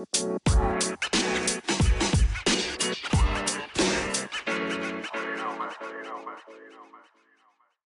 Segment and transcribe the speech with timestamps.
[0.00, 0.06] You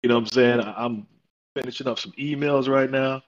[0.10, 0.60] know what I'm saying?
[0.62, 1.06] I- I'm
[1.56, 3.22] finishing up some emails right now.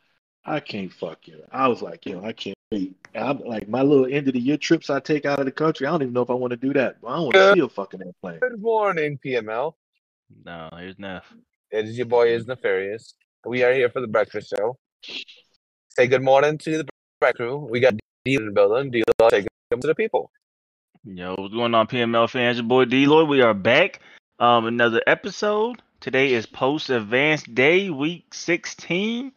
[0.46, 1.44] I can't fuck you.
[1.52, 2.96] I was like, you know, I can't wait.
[3.14, 5.86] I'm like my little end of the year trips I take out of the country.
[5.86, 7.00] I don't even know if I want to do that.
[7.00, 8.40] But I don't want to see a fucking airplane.
[8.40, 9.76] Good morning, PML.
[10.46, 11.32] No, here's Neff.
[11.72, 13.14] It is your boy is nefarious.
[13.46, 14.78] We are here for the breakfast show.
[15.90, 16.88] Say good morning to the
[17.20, 17.58] breakfast crew.
[17.58, 17.94] We got
[18.26, 18.90] D in the building.
[18.90, 20.32] D take them to the people.
[21.04, 22.58] Yo, what's going on, PML fans?
[22.58, 23.28] Your boy D Lloyd.
[23.28, 24.00] We are back.
[24.40, 25.82] Um, another episode.
[26.00, 29.34] Today is post advanced day, week 16.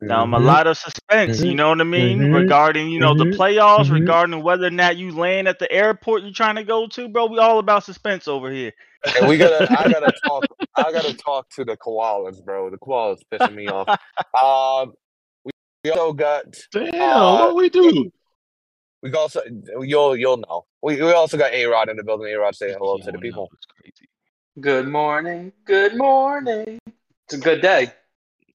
[0.00, 0.44] Now, um, a Mhm.
[0.44, 2.34] lot of suspense, you know what I mean, Mhm.
[2.34, 3.36] regarding you know the Mhm.
[3.36, 3.92] playoffs, Mhm.
[3.92, 7.26] regarding whether or not you land at the airport you're trying to go to, bro.
[7.26, 8.72] We all about suspense over here.
[9.16, 12.68] And we gotta I gotta talk I gotta talk to the koalas, bro.
[12.70, 13.86] The koalas pissing me off.
[14.42, 14.94] Um
[15.84, 18.10] we, we also got Damn, Uh, what we do?
[19.02, 19.40] we also
[19.80, 20.64] you'll you'll know.
[20.82, 22.32] We we also got A Rod in the building.
[22.32, 23.50] A Rod say hello Yo, to the people.
[23.52, 24.08] it's crazy.
[24.60, 25.52] Good morning.
[25.64, 26.78] Good morning.
[27.24, 27.92] It's a good day.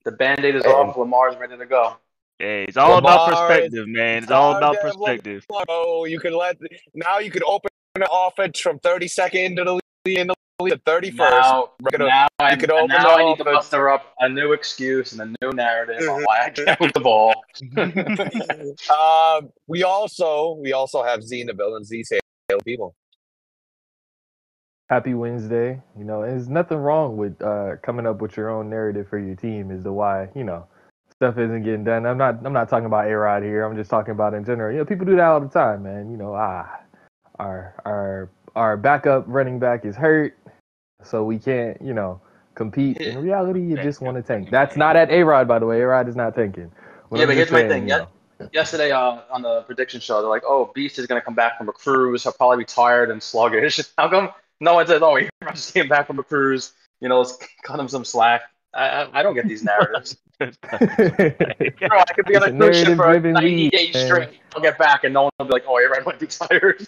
[0.06, 0.72] The band-aid is Hey.
[0.72, 0.96] off.
[0.96, 1.98] Lamar's ready to go.
[2.40, 4.24] Hey, it's all about perspective, man.
[4.24, 5.44] It's all about perspective.
[5.68, 6.58] Oh, you can let
[6.94, 9.74] now you can open the offense from 32nd into the
[10.06, 11.18] league in the league to 31st.
[11.18, 14.54] Now, could o- now, I, could open now I need to muster up a new
[14.54, 17.44] excuse and a new narrative on why I can't move the ball.
[19.38, 21.84] um, we also we also have Z in the building.
[21.84, 22.20] Z say
[22.50, 22.96] hello, people.
[24.90, 25.82] Happy Wednesday.
[25.98, 29.36] You know, there's nothing wrong with uh, coming up with your own narrative for your
[29.36, 30.66] team as to why, you know,
[31.12, 32.06] stuff isn't getting done.
[32.06, 33.64] I'm not I'm not talking about A Rod here.
[33.64, 34.72] I'm just talking about in general.
[34.72, 36.10] You know, people do that all the time, man.
[36.10, 36.68] You know, ah
[37.40, 40.36] our our our backup running back is hurt,
[41.04, 42.22] so we can't, you know,
[42.56, 42.98] compete.
[43.02, 44.50] In reality, you just want to tank.
[44.50, 45.82] That's not at A Rod, by the way.
[45.82, 46.72] A Rod is not tanking.
[47.10, 47.98] What Yeah, I'm but just here's my thing, you yeah.
[47.98, 48.10] know,
[48.54, 51.70] Yesterday uh, on the prediction show, they're like, "Oh, Beast is gonna come back from
[51.70, 52.24] a cruise.
[52.24, 55.88] He'll probably be tired and sluggish." How come no one says, "Oh, he just came
[55.88, 56.74] back from a cruise.
[57.02, 58.44] You know, let's cut him some slack."
[58.76, 60.18] I I, I don't get these narratives.
[60.40, 64.06] Bro, I could be on a a cruise ship for 90 league, days man.
[64.06, 64.30] straight.
[64.56, 66.06] I'll get back, and no one will be like, "Oh, you're right.
[66.06, 66.88] Might be tired."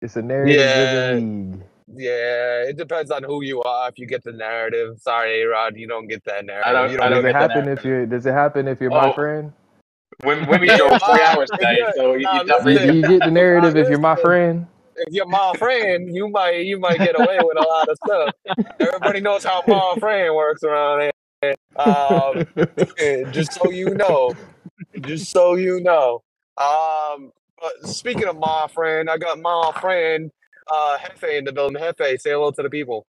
[0.00, 1.62] it's a narrative-driven league.
[1.88, 3.88] Yeah, it depends on who you are.
[3.88, 6.72] If you get the narrative, sorry, A Rod, you don't get that narrative.
[6.72, 8.06] don't- you I don't Does get it the happen if you're?
[8.06, 9.12] Does it happen if you're my Oh.
[9.12, 9.52] friend?
[10.24, 13.76] When when we drove three hours today, so you, Nah, you you get the narrative
[13.76, 14.66] if you're my friend?
[14.96, 18.34] if you're my friend, you might you might get away with a lot of stuff.
[18.80, 21.10] Everybody knows how my friend works around
[21.42, 21.54] here.
[21.76, 22.46] Um,
[23.32, 24.32] just so you know,
[25.00, 26.22] just so you know.
[26.58, 30.30] Um, but speaking of my friend, I got my friend
[30.70, 31.80] uh Hefe in the building.
[31.82, 33.06] Hefe, say hello to the people.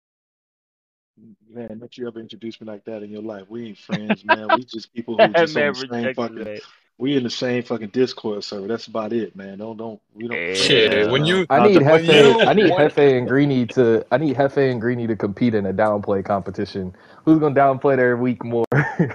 [1.50, 3.46] Man, don't you ever introduce me like that in your life?
[3.50, 4.52] We ain't friends, man.
[4.52, 6.44] We just people who That just on man the same fucking.
[6.44, 6.62] that.
[7.00, 8.68] We in the same fucking Discord server.
[8.68, 9.60] That's about it, man.
[9.60, 10.36] Don't don't we don't.
[10.36, 12.08] Hey, Shit, when you I need when Hefe.
[12.34, 14.04] you- I need when- Hefe and Greeny to.
[14.12, 16.96] I need Hefe and Greeny to compete in a downplay competition.
[17.24, 18.66] Who's gonna downplay their week more?
[18.74, 19.14] yeah,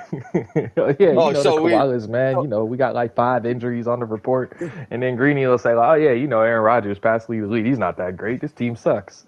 [0.54, 0.70] you
[1.18, 2.40] Oh, know so the we- koalas, man.
[2.42, 4.56] You know we got like five injuries on the report,
[4.92, 7.46] and then Greeny will say, like, "Oh yeah, you know Aaron Rodgers passed lead the
[7.48, 7.66] lead.
[7.66, 8.40] He's not that great.
[8.40, 9.26] This team sucks."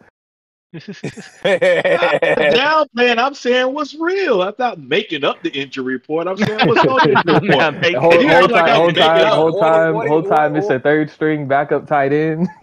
[2.54, 3.18] Down, man.
[3.18, 4.42] I'm saying what's real.
[4.42, 6.26] I'm not making up the injury report.
[6.26, 7.80] I'm saying what's on the injury report.
[7.80, 10.56] make- whole, whole like time, I'm whole time, whole time, whole time.
[10.56, 12.48] It's what- a third string backup tight end.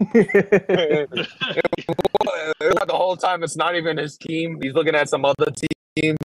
[2.82, 4.58] the whole time it's not even his team.
[4.62, 5.52] He's looking at some other
[5.96, 6.16] team.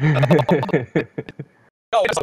[1.90, 2.18] No, it's,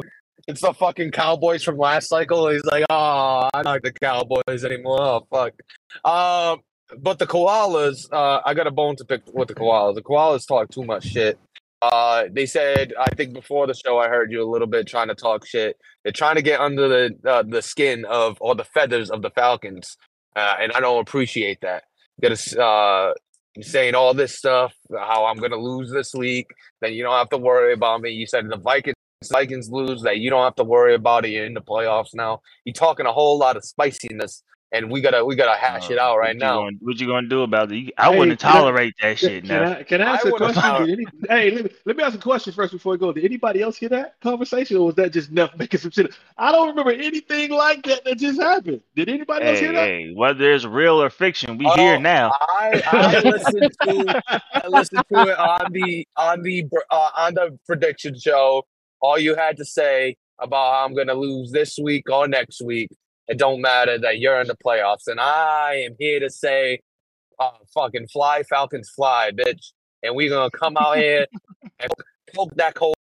[0.47, 2.49] it's the fucking Cowboys from last cycle.
[2.49, 5.01] He's like, oh, I don't like the Cowboys anymore.
[5.01, 5.53] Oh fuck.
[6.05, 6.59] Um,
[6.99, 9.95] but the koalas, uh, I got a bone to pick with the koalas.
[9.95, 11.39] The koalas talk too much shit.
[11.81, 15.09] Uh, they said, I think before the show, I heard you a little bit trying
[15.09, 15.77] to talk shit.
[16.03, 19.29] They're trying to get under the uh, the skin of or the feathers of the
[19.29, 19.97] Falcons,
[20.35, 21.83] uh, and I don't appreciate that.
[22.21, 23.13] Got to uh,
[23.61, 26.47] saying all this stuff, how I'm gonna lose this week.
[26.81, 28.11] Then you don't have to worry about me.
[28.11, 28.95] You said the Vikings
[29.31, 31.29] Vikings lose, that you don't have to worry about it.
[31.29, 32.41] You're in the playoffs now.
[32.63, 34.43] You're talking a whole lot of spiciness,
[34.75, 36.55] and we gotta we gotta hash it Uh, out right you now.
[36.63, 37.75] Gonna, what you gonna do about it?
[37.77, 39.43] You, I Hey, wouldn't can I- tolerate that shit.
[39.45, 40.61] can Now, I can I ask I a question?
[40.61, 43.11] found- any, hey, let me, let me ask a question first before we go.
[43.13, 46.13] Did anybody else hear that conversation, or was that just Neff making some shit?
[46.37, 48.81] I don't remember anything like that that just happened.
[48.95, 49.87] Did anybody else hey, hear that?
[49.87, 52.31] hey, whether it's real or fiction, we Oh, here now.
[52.41, 54.21] I I listened to
[54.63, 58.65] I listened to it on the on the uh, on the prediction show.
[59.01, 62.89] All you had to say about how I'm gonna lose this week or next week,
[63.27, 66.79] it don't matter that you're in the playoffs, and I am here to say,
[67.39, 69.71] uh, fucking fly Falcons fly, bitch,
[70.03, 71.25] and we're gonna come out here
[71.79, 71.89] and
[72.33, 72.95] poke that cold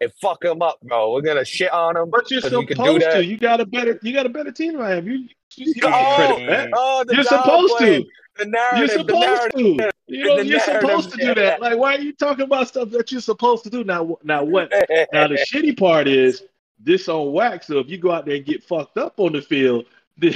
[0.00, 1.12] and fuck them up, bro.
[1.12, 2.10] We're gonna shit on them.
[2.10, 3.12] But you're 'Cause you can do supposed that.
[3.14, 3.24] to.
[3.24, 3.98] You got a better.
[4.02, 5.06] You got a better team than I have.
[5.06, 5.14] You.
[5.14, 6.70] you, you Oh, get credit for that.
[6.74, 7.84] oh, the You're supposed to.
[7.84, 8.06] downplaying,
[8.38, 9.20] The narrative, You're supposed
[9.54, 9.76] narrative.
[9.76, 9.90] to.
[10.06, 11.60] You know, you're supposed to do that.
[11.62, 13.84] Like, why are you talking about stuff that you're supposed to do?
[13.84, 14.70] Now, now what?
[15.12, 16.42] Now the shitty part is
[16.78, 17.66] this on wax.
[17.66, 19.86] So if you go out there and get fucked up on the field,
[20.18, 20.34] then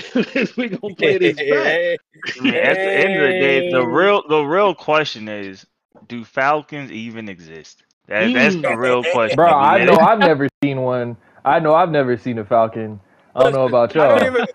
[0.56, 1.46] we gonna play this back.
[1.46, 1.96] I
[2.49, 5.67] at the end of the day, the real the real question is,
[6.08, 7.85] do Falcons even exist?
[8.08, 8.35] That, mm.
[8.35, 9.37] that's the real question.
[9.37, 11.17] Bro, I know I've never seen one.
[11.44, 13.00] I know I've never seen a Falcon.
[13.37, 14.20] I don't know about y'all.
[14.25, 14.46] even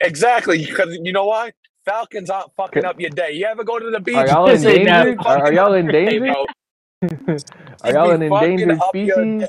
[0.00, 1.52] exactly because you know why?
[1.86, 3.32] Falcons aren't fucking up your day.
[3.32, 4.16] You ever go to the beach?
[4.16, 5.00] Are y'all Just say now.
[5.00, 5.26] endangered?
[5.26, 6.36] Are, are y'all Hey, endangered?
[7.82, 9.46] Are y'all an endangered species?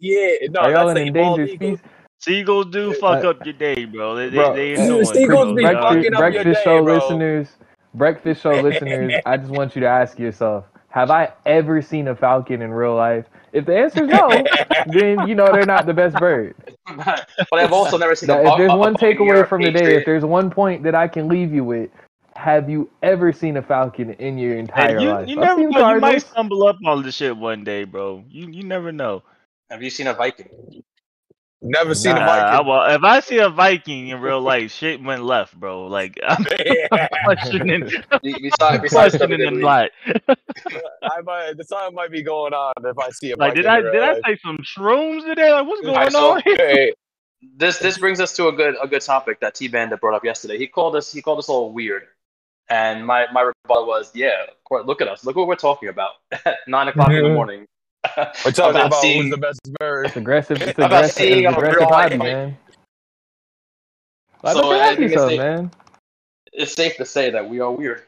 [0.00, 0.38] Day.
[0.40, 1.78] Yeah, no, Are y'all that's an bald endangered eagle.
[1.78, 1.80] species?
[2.20, 4.14] Seagulls do fuck up your day, bro.
[4.16, 5.54] They, they, Bro, they annoying, Seagulls bro.
[5.54, 6.94] be breakfast, fucking up your breakfast day, show bro.
[6.94, 7.48] listeners,
[7.94, 12.14] breakfast show listeners, I just want you to ask yourself: Have I ever seen a
[12.14, 13.26] falcon in real life?
[13.52, 14.50] If the answer is no,
[14.86, 16.54] then you know they're not the best bird.
[16.86, 19.70] but I've also never seen Now, a if there's a- a one takeaway from the
[19.70, 21.90] day, if there's one point that I can leave you with,
[22.36, 25.28] have you ever seen a falcon in your entire Hey, you, life?
[25.28, 25.88] you I've never seen know.
[25.94, 28.24] You might stumble up on the shit one day, bro.
[28.28, 29.22] You you never know.
[29.70, 30.48] Have you seen a Viking?
[31.62, 32.66] Never seen Nah, a I, Viking.
[32.68, 35.86] well, if I see a Viking in real life, shit went left, bro.
[35.86, 36.44] Like I'm
[37.24, 37.90] questioning,
[38.22, 39.62] Be- Besides, I'm besides questioning a WWE.
[39.62, 39.90] lot.
[41.02, 43.66] I might, the something might be going on if I see a Like, Viking did
[43.66, 44.22] I in real did I life.
[44.26, 45.52] take some shrooms today?
[45.52, 46.42] Like, what's going right, so on?
[46.44, 46.56] here?
[46.56, 46.94] Hey,
[47.56, 50.24] this this brings us to a good a good topic that T Bandit brought up
[50.24, 50.58] yesterday.
[50.58, 52.04] He called us he called us all weird,
[52.68, 56.58] and my my rebuttal was, yeah, look at us, look what we're talking about at
[56.66, 57.66] nine o'clock in the morning.
[58.16, 60.06] We're talking About about, seeing- who's the best bird.
[60.06, 60.62] It's aggressive.
[60.62, 61.26] It's aggressive.
[61.26, 62.56] It's aggressive real hobby, man.
[64.42, 65.70] Like, So, look I think it's yourself, safe- man.
[66.52, 68.02] it's safe to say that we are weird.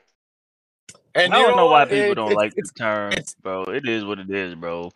[1.15, 3.13] And I don't know why people It- don't it's- like the term,
[3.43, 3.65] bro.
[3.65, 4.91] It is what it is, bro.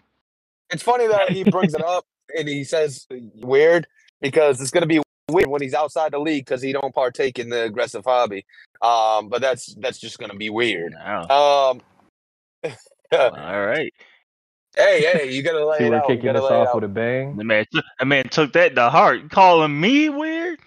[0.70, 2.04] it's funny that he brings it up
[2.36, 3.86] and he says weird
[4.20, 5.00] because it's gonna be
[5.30, 8.44] weird when he's outside the league because he don't partake in the aggressive hobby.
[8.82, 10.94] Um, but that's that's just gonna be weird.
[10.94, 11.70] Wow.
[11.74, 11.82] Um,
[13.12, 13.92] All right.
[14.76, 16.08] Hey, hey, you gotta lay See, it we're out.
[16.08, 17.36] You kicking gotta this off with a bang.
[17.36, 20.58] The man, took, the man took that to heart, calling me weird.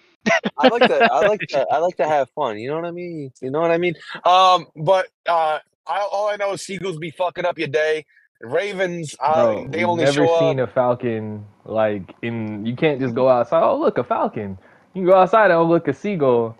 [0.58, 2.58] I like to I like to I like to have fun.
[2.58, 3.32] You know what I mean?
[3.40, 3.94] You know what I mean?
[4.24, 8.04] Um, but uh, I, all I know is Seagulls be fucking up your day.
[8.42, 10.70] Ravens, uh, Bro, they only never show seen up.
[10.70, 12.64] a falcon like in.
[12.64, 13.62] You can't just go outside.
[13.62, 14.58] Oh, look, a falcon.
[14.94, 16.56] You can go outside and oh, look, a seagull.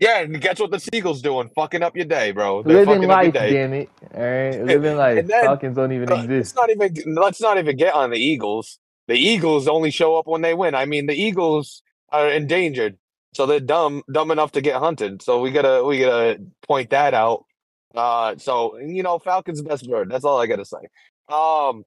[0.00, 1.50] Yeah, and guess what the Seagulls doing?
[1.54, 2.62] Fucking up your day, bro.
[2.62, 3.52] They're Living fucking up your life, day.
[3.52, 3.90] damn it.
[4.14, 5.18] All right, living life.
[5.18, 6.56] And then- Falcons don't even Uh, Let's exist.
[6.56, 8.78] not even let's not even get on the Eagles.
[9.08, 10.74] The Eagles only show up when they win.
[10.74, 12.96] I mean, the Eagles are endangered,
[13.34, 15.20] so they're dumb, dumb enough to get hunted.
[15.20, 17.44] So we gotta we gotta point that out.
[17.94, 20.10] Uh, so you know, Falcons best bird.
[20.10, 20.78] That's all I gotta say.
[21.28, 21.84] Um,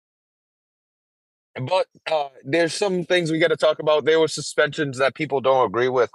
[1.68, 4.06] but uh, there's some things we got to talk about.
[4.06, 6.10] There were suspensions that people don't agree with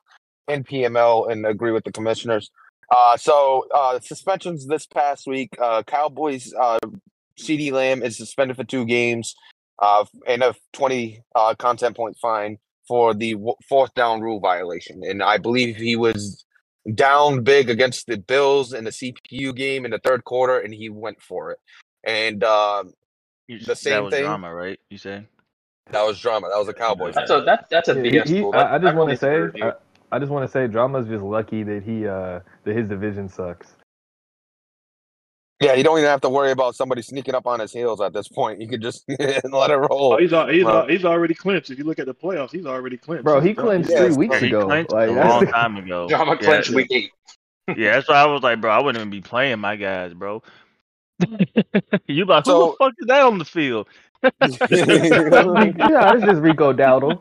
[0.49, 2.51] in PML and agree with the commissioners.
[2.95, 5.51] Uh, so uh, suspensions this past week.
[5.61, 6.53] Uh, Cowboys.
[6.59, 6.79] Uh,
[7.39, 9.37] CeeDee Lamb is suspended for two games,
[9.81, 12.59] uh, and a 20 uh, content point fine
[12.89, 15.03] for the w- fourth down rule violation.
[15.05, 16.45] And I believe he was
[16.95, 20.89] down big against the Bills in the CPU game in the third quarter, and he
[20.89, 21.59] went for it.
[22.03, 22.93] And um,
[23.47, 24.25] You- The that same was thing.
[24.25, 24.81] drama, right?
[24.91, 25.27] You said.
[25.93, 26.49] that was drama.
[26.51, 27.15] That was a Cowboys.
[27.15, 29.37] That's a that's that's a Yeah, BS he- he- I, I just want to say,
[29.37, 29.75] reviewed.
[30.11, 33.29] I, I just want to say, Drama's just lucky that he uh that his division
[33.29, 33.75] sucks.
[35.61, 38.13] Yeah, you don't even have to worry about somebody sneaking up on his heels at
[38.13, 38.61] this point.
[38.61, 40.13] You could just let it roll.
[40.15, 40.83] Oh, he's al- he's Bro.
[40.83, 41.71] al- he's already clinched.
[41.71, 43.25] If you look at the playoffs, he's already clinched.
[43.25, 44.65] Bro, he clinched Yeah, three weeks ago.
[44.67, 46.07] clinched Like a that's long the- time ago.
[46.09, 47.11] Drama Yeah, clinch week eight.
[47.77, 50.43] Yeah, that's why I was like, bro, I wouldn't even be playing my guys, bro.
[52.07, 53.89] you like, who So- the fuck is that on the field?
[54.23, 57.19] yeah, it's just Rico Dowdle.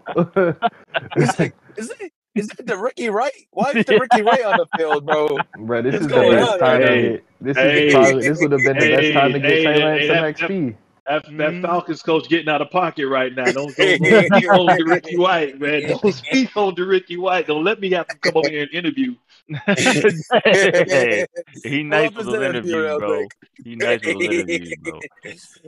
[1.15, 3.33] He's like, is it is that the Ricky Wright?
[3.51, 5.37] Why is the Ricky Wright on the field, bro?
[5.57, 6.59] Bro, this What's is the best on?
[6.59, 7.23] time to Hey, get.
[7.41, 9.73] This hey, is probably, this would have been the best time to get hey, some,
[9.73, 10.75] hey, some that- XP.
[11.07, 11.61] That, that Mhm.
[11.61, 13.45] Falcons coach getting out of pocket right now.
[13.45, 15.87] Don't, don't, don't speak on the Ricky White, man.
[16.01, 17.47] Don't speak on the Ricky White.
[17.47, 19.15] Don't let me have to come over here and interview.
[19.49, 21.25] Hey,
[21.63, 23.17] he nice with those interview interviews, bro.
[23.17, 23.31] quick.
[23.63, 24.99] He nice with those interviews, bro.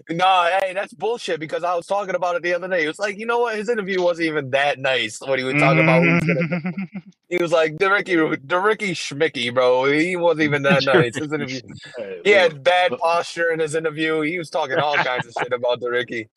[0.09, 2.83] no, hey, that's bullshit because I was talking about it the other day.
[2.83, 3.55] It was like, you know what?
[3.55, 7.00] His interview wasn't even that nice when he was talking about who's gonna mm-hmm.
[7.29, 9.86] He was like the Ricky, the Ricky Schmicky, bro.
[9.86, 11.15] He wasn't even that nice.
[11.15, 11.62] His interview,
[12.24, 14.21] he had bad posture in his interview.
[14.21, 16.27] He was talking all kinds of shit about the Ricky.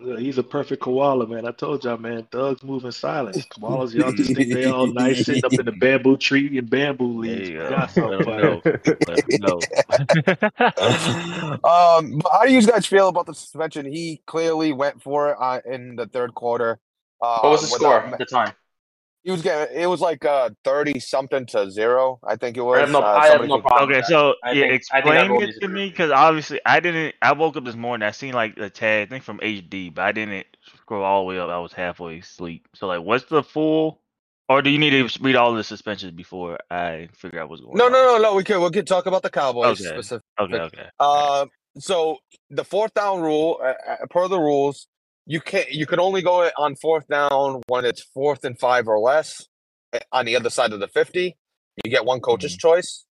[0.00, 1.46] He's a perfect koala, man.
[1.46, 2.26] I told y'all, man.
[2.32, 3.46] Thugs move in silence.
[3.46, 7.20] Koalas, y'all just think they all nice sitting up in the bamboo tree and bamboo
[7.20, 7.48] leaves.
[7.48, 7.68] you We go.
[7.68, 8.42] got something Let for 'em you.
[8.42, 8.62] know.
[9.06, 9.68] Let 'em know.
[11.64, 13.86] um, but how do you guys feel about the suspension?
[13.86, 16.80] He clearly went for it uh, in the third quarter.
[17.22, 18.52] Uh, What was the score at the time?
[19.24, 19.74] He was getting.
[19.74, 22.20] It was like uh, thirty something to zero.
[22.26, 22.76] I think it was.
[22.76, 23.90] I have no, Uh, I have no problem.
[23.90, 26.78] Okay, so I yeah, think- I think explain it to to me because obviously I
[26.80, 27.14] didn't.
[27.22, 28.06] I woke up this morning.
[28.06, 31.28] I seen like the tag, I think from HD, but I didn't scroll all the
[31.28, 31.48] way up.
[31.48, 32.68] I was halfway asleep.
[32.74, 34.02] So like, what's the full?
[34.50, 37.78] Or do you need to read all the suspensions before I figure out what's going
[37.78, 37.92] No, on?
[37.92, 38.34] no, no, no.
[38.34, 39.88] We could we could talk about the Cowboys Okay.
[39.88, 40.22] specific.
[40.38, 40.88] Okay, okay.
[41.00, 41.46] Uh,
[41.78, 42.18] so
[42.50, 44.86] the fourth down rule, uh, uh, per the rules,
[45.26, 45.70] you can't.
[45.70, 49.46] You can only go on fourth down when it's fourth and five or less.
[49.92, 51.36] uh, On the other side of the fifty,
[51.84, 53.04] you get one coach's choice,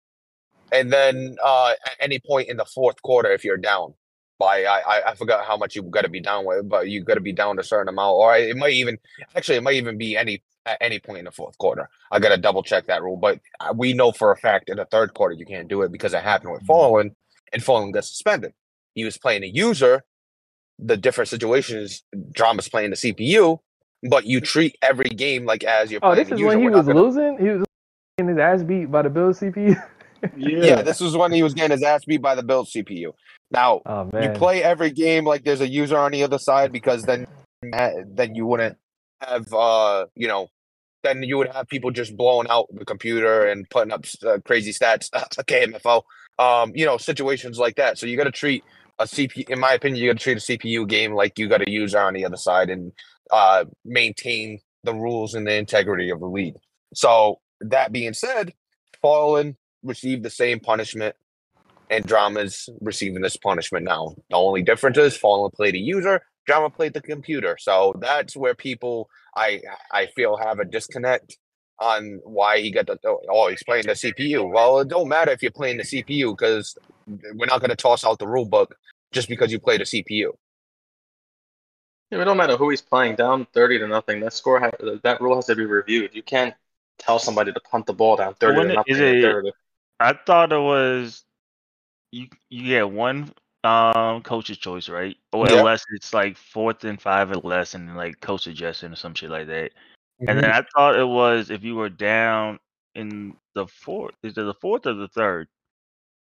[0.70, 3.94] and then uh, at any point in the fourth quarter, if you're down
[4.38, 7.14] by I I, forgot how much you got to be down with, but you got
[7.14, 8.98] to be down a certain amount, or it might even
[9.36, 11.88] actually it might even be any at any point in the fourth quarter.
[12.10, 14.76] I got to double check that rule, but uh, we know for a fact in
[14.76, 17.16] the third quarter you can't do it because it happened with Fallen
[17.52, 18.52] and Fallen got suspended.
[18.94, 20.04] He was playing a user.
[20.84, 23.58] The different situation is Drama's playing the CPU,
[24.10, 27.00] but you treat every game like as you're Oh, this is when he was gonna-
[27.00, 27.38] losing.
[27.38, 27.64] He was
[28.18, 29.76] getting his ass beat by the Bills CPU.
[30.36, 30.64] Yeah.
[30.64, 33.12] Yeah, this was when he was getting his ass beat by the Bills CPU.
[33.50, 37.02] Now Oh you play every game like there's a user on the other side because
[37.04, 37.26] then
[38.06, 38.76] then you wouldn't
[39.20, 40.48] have uh you know
[41.04, 44.72] then you would have people just blowing out the computer and putting up uh, crazy
[44.72, 46.02] stats KMFO
[46.38, 48.64] um you know situations like that so you got to treat
[48.98, 51.66] a CPU in my opinion you got to treat a CPU game like you got
[51.66, 52.92] a user on the other side and
[53.30, 56.56] uh maintain the rules and the integrity of the league
[56.94, 58.52] so that being said
[59.00, 61.16] Fallen received the same punishment
[61.90, 64.14] and Drama's receiving this punishment now.
[64.30, 67.56] The only difference is Fallen played a user, Drama played the computer.
[67.60, 69.60] So that's where people I
[69.92, 71.36] I feel have a disconnect
[71.82, 74.48] on why he got the oh he's playing the CPU.
[74.50, 78.04] Well, it don't matter if you're playing the CPU because we're not going to toss
[78.04, 78.76] out the rule book
[79.12, 80.30] just because you play the CPU.
[82.10, 83.16] Yeah, it don't matter who he's playing.
[83.16, 84.20] Down thirty to nothing.
[84.20, 86.14] That score, ha- that rule has to be reviewed.
[86.14, 86.54] You can't
[86.98, 88.94] tell somebody to punt the ball down thirty when to nothing.
[88.94, 89.50] is it- third.
[90.00, 91.24] I thought it was
[92.10, 92.26] you.
[92.50, 93.32] You get one
[93.64, 95.16] um coach's choice, right?
[95.32, 95.58] Or Yeah.
[95.60, 99.30] unless it's like fourth and five or less, and like coach suggestion or some shit
[99.30, 99.70] like that.
[100.26, 100.40] And Mm-hmm.
[100.40, 102.58] then I thought it was if you were down
[102.94, 105.48] in the fourth, is it the fourth or the third?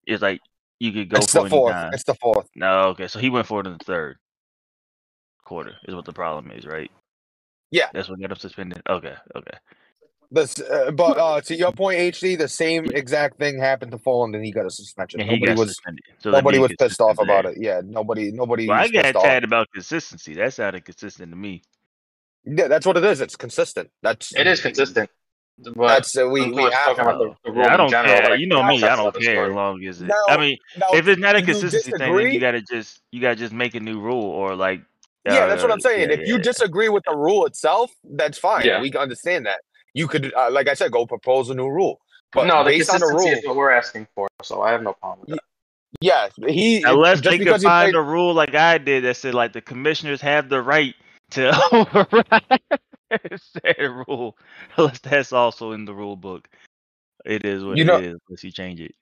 [0.07, 0.41] It's like
[0.79, 1.75] you could go it's for the fourth.
[1.93, 2.49] It's the fourth.
[2.55, 4.17] No, okay, so he went for it in the third
[5.45, 5.75] quarter.
[5.87, 6.91] Is what the problem is, right?
[7.71, 7.87] Yeah.
[7.93, 8.81] that's what got him suspended.
[8.89, 9.57] Okay, okay.
[10.31, 14.33] This, uh, but uh, to your point, HD, the same exact thing happened to Fallen,
[14.35, 15.21] and he got a suspension.
[15.21, 15.79] And nobody was.
[16.19, 17.57] So nobody was pissed off about it.
[17.59, 18.67] Yeah, nobody, nobody.
[18.67, 20.33] Well, I got tired about consistency.
[20.33, 21.61] That sounded consistent to me.
[22.45, 23.21] Yeah, that's what it is.
[23.21, 23.89] It's consistent.
[24.01, 25.09] That's It is consistent.
[25.57, 28.13] But That's uh, we we have talking about the, the rule Yeah, I don't general.
[28.17, 28.29] care.
[28.31, 28.83] like, You know me.
[28.83, 30.07] I don't care as long as it.
[30.07, 30.87] Now- I mean, now.
[30.93, 33.53] if it's not a do you consistency thing, then you gotta just you gotta just
[33.53, 34.81] make a new rule or like.
[35.25, 36.09] yeah, that's what uh, I'm saying.
[36.09, 38.65] yeah, if you yeah, disagree with the rule itself, that's fine.
[38.65, 38.81] Yeah.
[38.81, 39.61] We can understand that.
[39.93, 42.01] You could, uh, like I said, go propose a new rule.
[42.33, 44.83] But no, the based on the rule, is what we're asking for, so I have
[44.83, 45.43] no problem with that.
[46.01, 49.15] yeah, he Unless just they because could find played, a rule like I did that
[49.15, 50.95] said like the commissioners have the right
[51.31, 52.61] to override
[53.37, 53.77] said
[54.07, 54.37] rule.
[54.77, 56.47] Unless that's also in the rule book.
[57.25, 58.17] It is what You it know- is.
[58.29, 58.93] Unless you change it.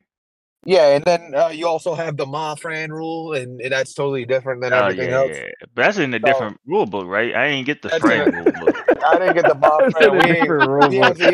[0.66, 4.62] yeah, and then uh, you also have the Mothran rule, and, and that's totally different
[4.62, 5.32] than Oh everything yeah, else.
[5.34, 5.48] yeah.
[5.76, 7.36] But that's in a So- different rule book, right?
[7.36, 8.76] I ain't get the in rule book.
[9.06, 10.08] I didn't get the That's Mothran.
[10.08, 11.18] a We ain't, different rule he, book.
[11.18, 11.26] he,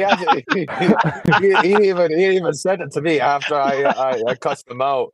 [0.56, 0.66] he,
[1.48, 4.68] he didn't even he didn't even send it to me after I I, I cussed
[4.68, 5.14] him out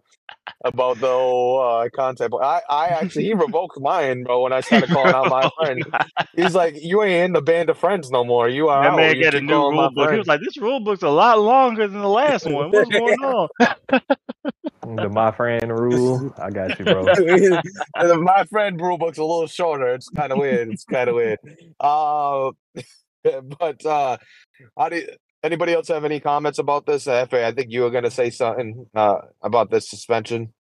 [0.63, 2.31] about the whole uh, content.
[2.31, 4.41] But I I actually he revoked mine, bro.
[4.43, 5.83] When I started calling out my friend,
[6.35, 8.49] he's like, "You ain't in the band of friends no more.
[8.49, 8.95] You are That out.
[8.97, 10.11] man You got a new calling rule book.
[10.11, 12.71] He was like, "This rule book's a lot longer than the last one.
[12.71, 13.47] What's going on?"
[14.97, 16.33] The my friend rule.
[16.37, 17.03] I got you, bro.
[18.21, 19.93] my friend rule book's a little shorter.
[19.95, 20.69] It's kind of weird.
[20.71, 21.39] It's kind of weird.
[21.79, 22.51] Uh,
[23.59, 24.17] but uh,
[24.77, 25.07] how do you,
[25.45, 27.07] anybody else have any comments about this?
[27.07, 30.53] Uh, Efe, I think you were going to say something uh, about this suspension.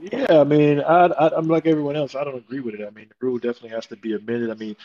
[0.00, 2.14] Yeah, I mean, I, I, I'm like everyone else.
[2.14, 2.86] I don't agree with it.
[2.86, 4.50] I mean, the rule definitely has to be amended.
[4.50, 4.76] I mean,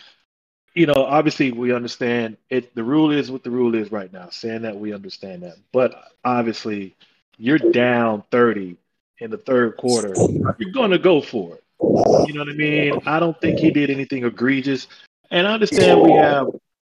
[0.73, 2.73] you know, obviously we understand it.
[2.75, 4.29] The rule is what the rule is right now.
[4.29, 6.95] Saying that we understand that, but obviously,
[7.37, 8.77] you're down 30
[9.19, 10.13] in the third quarter.
[10.57, 11.63] You're going to go for it.
[11.81, 13.01] You know what I mean?
[13.05, 14.87] I don't think he did anything egregious,
[15.31, 16.47] and I understand we have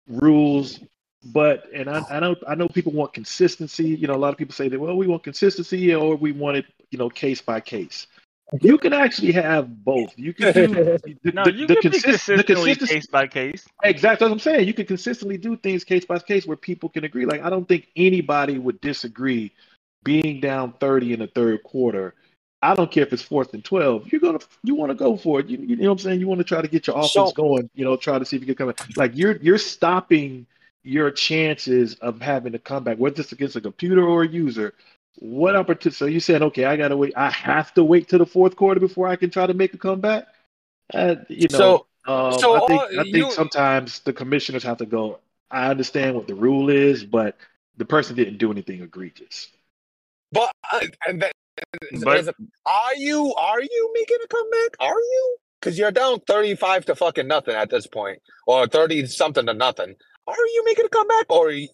[0.08, 0.80] rules.
[1.26, 3.90] But and I, I know I know people want consistency.
[3.90, 6.58] You know, a lot of people say that well, we want consistency or we want
[6.58, 8.06] it, you know, case by case.
[8.62, 10.14] you can actually have both.
[10.18, 10.68] You can do
[11.24, 12.94] the, No, you the can be consist- the consistently consistency.
[12.94, 13.66] case by case.
[13.84, 14.68] Exactly what I'm saying.
[14.68, 17.26] You can consistently do things case by case where people can agree.
[17.26, 19.52] Like I don't think anybody would disagree
[20.04, 22.14] being down 30 in the third quarter.
[22.62, 24.12] I don't care if it's fourth and 12.
[24.12, 25.48] You're gonna you want to go for it.
[25.48, 26.20] You, you know what I'm saying?
[26.20, 27.68] You want to try to get your offense So- going.
[27.74, 28.76] You know, try to see if you can come in.
[28.96, 30.46] Like you're you're stopping
[30.86, 34.74] your chances of having a comeback, whether it's against a computer or a user.
[35.18, 35.96] What opportunity?
[35.96, 37.14] So you said, okay, I gotta wait.
[37.16, 39.78] I have to wait to the fourth quarter before I can try to make a
[39.78, 40.28] comeback.
[40.94, 44.62] Uh, you know, So um, So, I think uh, I think you- sometimes the commissioners
[44.64, 45.20] have to go.
[45.50, 47.38] I understand what the rule is, but
[47.78, 49.48] the person didn't do anything egregious.
[50.32, 51.32] But uh, and that,
[51.92, 52.30] is- But- is-
[52.66, 54.76] are you are you making a comeback?
[54.80, 55.38] Are you?
[55.62, 59.54] Because you're down thirty five to fucking nothing at this point, or thirty something to
[59.54, 59.96] nothing.
[60.28, 61.70] Are you making a comeback, or you-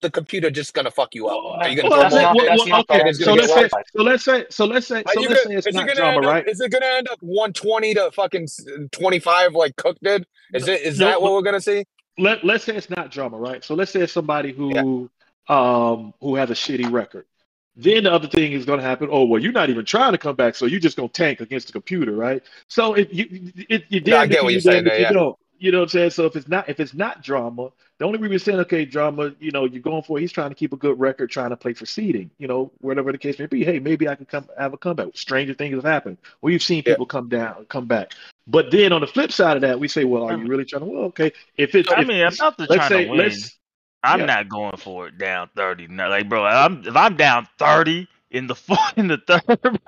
[0.00, 1.36] the computer just gonna fuck you up?
[1.60, 2.44] Are you gonna Well, throw that's more?
[2.44, 2.48] it.
[2.50, 5.36] Well, well, okay, so let's say, so let's say, so let's say, so let's gonna-
[5.40, 6.48] say it's is it not gonna drama, end up, right?
[6.48, 8.46] Is it gonna end up one twenty to fucking
[8.92, 10.24] twenty five like Cook did?
[10.54, 11.84] Is it is No, that what we're gonna see?
[12.16, 13.64] Let Let's say it's not drama, right?
[13.64, 15.10] So let's say it's somebody who,
[15.48, 17.26] um, who has a shitty record.
[17.74, 19.08] Then the other thing is going to happen.
[19.10, 21.40] Oh well, you're not even trying to come back, so you're just going to tank
[21.40, 22.42] against the computer, right?
[22.66, 25.12] So if you, it, you No, I get what you you're saying there, you yeah.
[25.12, 25.36] don't.
[25.60, 26.10] You know what I'm saying?
[26.10, 29.32] So if it's not if it's not drama, the only reason we're saying okay, drama,
[29.40, 30.18] you know, you're going for.
[30.18, 32.30] He's trying to keep a good record, trying to play for seeding.
[32.38, 33.64] You know, whatever the case may be.
[33.64, 35.08] Hey, maybe I can come have a comeback.
[35.14, 36.18] Stranger things have happened.
[36.40, 36.92] We've seen Yeah.
[36.94, 38.12] people come down, come back.
[38.46, 40.80] But then on the flip side of that, we say, well, are you really trying
[40.80, 40.86] to?
[40.86, 43.18] Well, okay, if it's I if, mean, I'm not the let's trying say to win.
[43.18, 43.56] let's
[44.04, 44.26] I'm yeah.
[44.26, 45.88] not going for it down thirty.
[45.88, 49.80] No, like, bro, I'm if I'm down thirty in the four, in the third,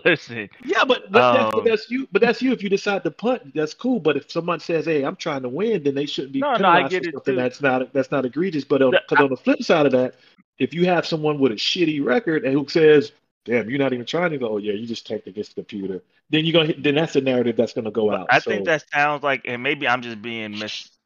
[0.04, 0.48] listen.
[0.64, 2.08] Yeah, but, but, that's, but Um, that's you.
[2.12, 2.52] But that's you.
[2.52, 4.00] If you decide to punt, that's cool.
[4.00, 6.68] But if someone says, "Hey, I'm trying to win," then they shouldn't be No, no,
[6.68, 7.40] I get it, something too.
[7.40, 8.64] that's not that's not egregious.
[8.64, 10.14] But on, The- 'cause on the flip side of that,
[10.58, 13.12] if you have someone with a shitty record and who says,
[13.44, 16.02] "Damn, you're not even trying to go," oh yeah, you just tanked against the computer.
[16.30, 18.26] Then you're gonna hit, then that's the narrative that's gonna go out.
[18.30, 20.58] I So, think that sounds like, and maybe I'm just being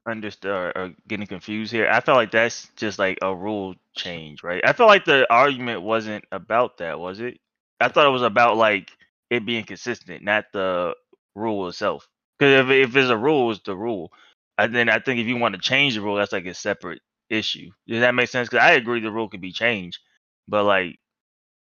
[0.09, 1.88] misunderstood or, getting confused here.
[1.91, 4.62] I felt like that's just like a rule change, right?
[4.67, 7.38] I felt like the argument wasn't about that, was it?
[7.81, 8.91] I thought it was about like
[9.31, 10.95] it being consistent, not the
[11.37, 12.09] rule itself.
[12.38, 14.12] Because if if it's a rule, it's the rule.
[14.59, 17.00] And then I think if you want to change the rule, that's like a separate
[17.31, 17.71] issue.
[17.88, 18.49] Does that make sense?
[18.49, 20.00] Because I agree the rule could be changed,
[20.49, 20.99] but like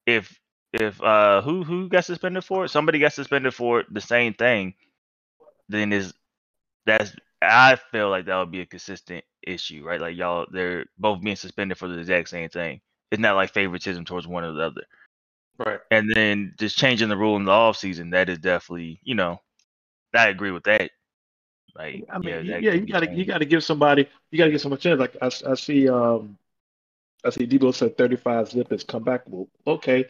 [0.07, 0.39] if
[0.73, 2.69] if uh who who got suspended for it?
[2.69, 4.75] Somebody got suspended for the same thing,
[5.69, 6.13] then is
[6.85, 9.99] that's I feel like that would be a consistent issue, right?
[9.99, 12.81] Like y'all they're both being suspended for the exact same thing.
[13.11, 14.83] It's not like favoritism towards one or the other.
[15.57, 15.79] Right.
[15.91, 19.41] And then just changing the rule in the off season, that is definitely, you know,
[20.13, 20.91] I agree with that.
[21.75, 24.81] Like I mean, yeah, yeah, you gotta you gotta give somebody you gotta give somebody
[24.81, 24.99] a chance.
[24.99, 26.37] Like I see um
[27.23, 29.47] I see Debo said 35 zip is comebackable.
[29.65, 30.05] Okay,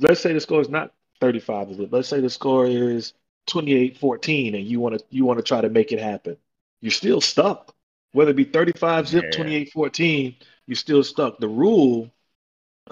[0.00, 1.88] let's say the score is not 35 zip.
[1.92, 3.12] Let's say the score is
[3.48, 6.36] 28-14 and you want to you want to try to make it happen.
[6.80, 7.74] You're still stuck.
[8.12, 9.44] Whether it be 35 zip, Yeah.
[9.44, 10.36] 28-14,
[10.66, 11.38] you're still stuck.
[11.38, 12.10] The rule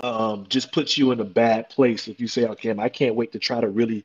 [0.02, 3.32] um just puts you in a bad place if you say, okay, I can't wait
[3.32, 4.04] to try to really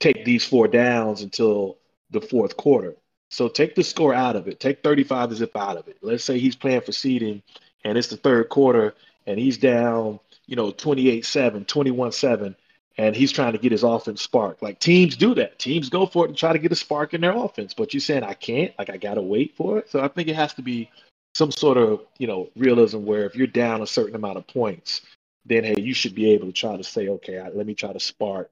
[0.00, 1.78] take these four downs until
[2.10, 2.96] the fourth quarter.
[3.30, 4.60] So take the score out of it.
[4.60, 5.98] Take 35 to zip out of it.
[6.02, 7.42] Let's say he's playing for seeding
[7.84, 8.94] and it's the third quarter
[9.26, 12.54] and he's down, you know, 28-7, 21-7,
[12.96, 14.62] and he's trying to get his offense spark.
[14.62, 15.58] Like teams do that.
[15.58, 17.74] Teams go for it and try to get a spark in their offense.
[17.74, 19.90] But you're saying I can't, like I gotta wait for it.
[19.90, 20.90] So I think it has to be
[21.34, 25.02] some sort of, you know, realism where if you're down a certain amount of points,
[25.46, 27.92] then hey, you should be able to try to say, okay, I, let me try
[27.92, 28.50] to spark.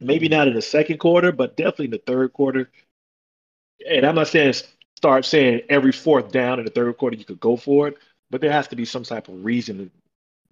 [0.00, 2.70] Maybe not in the second quarter, but definitely in the third quarter
[3.88, 4.54] and I'm not saying
[4.96, 7.98] start saying every fourth down in the third quarter you could go for it,
[8.30, 9.90] but there has to be some type of reason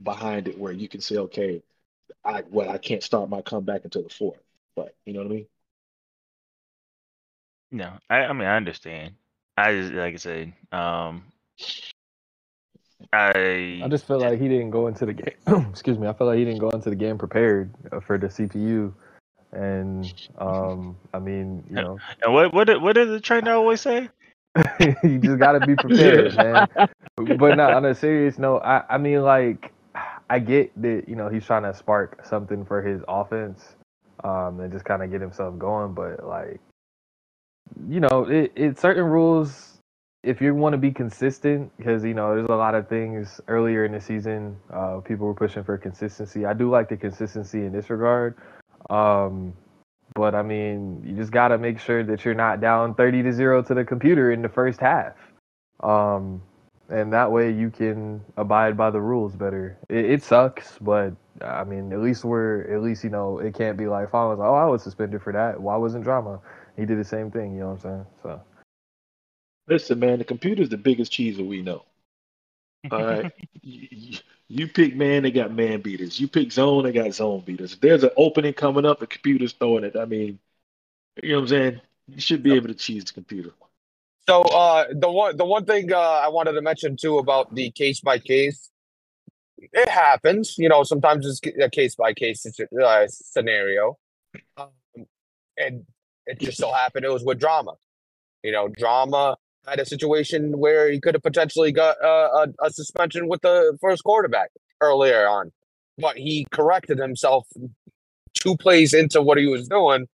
[0.02, 1.62] behind it where you can say, okay,
[2.24, 4.40] I well I can't start my comeback until the fourth.
[4.76, 5.46] But you know what I mean?
[7.70, 9.14] No, I, I mean I understand.
[9.56, 11.24] I just like I said, um,
[13.12, 15.34] I I just felt like he didn't go into the game.
[15.70, 16.06] excuse me.
[16.06, 18.92] I felt like he didn't go into the game prepared uh, for the CPU,
[19.52, 23.80] and um, I mean, you know, and what what did what did the trainer always
[23.80, 24.08] say?
[25.02, 26.66] you just got to be prepared, man.
[27.16, 28.58] But not on a serious note.
[28.58, 29.72] I, I mean, like,
[30.30, 33.76] I get that you know he's trying to spark something for his offense,
[34.24, 35.94] um, and just kind of get himself going.
[35.94, 36.60] But like,
[37.88, 39.74] you know, it, it certain rules.
[40.24, 43.84] If you want to be consistent, because you know there's a lot of things earlier
[43.84, 46.44] in the season, uh, people were pushing for consistency.
[46.44, 48.36] I do like the consistency in this regard,
[48.90, 49.54] um,
[50.14, 53.32] but I mean, you just got to make sure that you're not down 30 to
[53.32, 55.14] 0 to the computer in the first half.
[55.80, 56.42] Um,
[56.88, 59.78] and that way you can abide by the rules better.
[59.88, 63.76] It, it sucks, but I mean, at least we're at least you know it can't
[63.76, 65.60] be like oh, Fallen's like, oh, I was suspended for that.
[65.60, 66.40] Why wasn't drama?
[66.76, 67.54] He did the same thing.
[67.54, 68.06] You know what I'm saying?
[68.22, 68.40] So
[69.68, 71.84] Listen, man, the computer's the biggest cheese that we know.
[72.90, 73.32] All right.
[73.62, 76.18] you, you pick man, they got man beaters.
[76.18, 77.74] You pick zone, they got zone beaters.
[77.74, 79.94] If there's an opening coming up, the computer's throwing it.
[79.94, 80.38] I mean,
[81.22, 81.80] you know what I'm saying?
[82.06, 83.50] You should be able to cheese the computer.
[84.28, 87.70] So uh, the one the one thing uh, I wanted to mention too about the
[87.70, 88.68] case by case,
[89.56, 90.56] it happens.
[90.58, 93.96] You know, sometimes it's a case by case uh, scenario,
[94.58, 94.68] um,
[95.56, 95.86] and
[96.26, 97.72] it just so happened it was with drama.
[98.42, 102.70] You know, drama had a situation where he could have potentially got uh, a, a
[102.70, 104.50] suspension with the first quarterback
[104.82, 105.52] earlier on,
[105.96, 107.46] but he corrected himself
[108.34, 110.06] two plays into what he was doing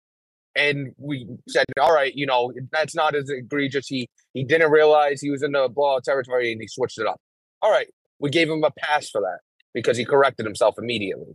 [0.55, 3.87] and we said, all right, you know, that's not as egregious.
[3.87, 7.21] He he didn't realize he was in the blowout territory and he switched it up.
[7.62, 7.88] All right,
[8.19, 9.38] we gave him a pass for that
[9.75, 11.35] because he corrected himself immediately.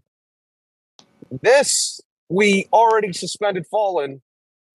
[1.41, 1.99] This
[2.29, 4.21] we already suspended Fallen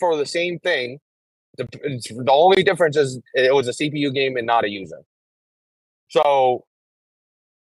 [0.01, 0.99] for the same thing.
[1.59, 5.03] The, the only difference is it was a CPU game and not a user.
[6.09, 6.65] So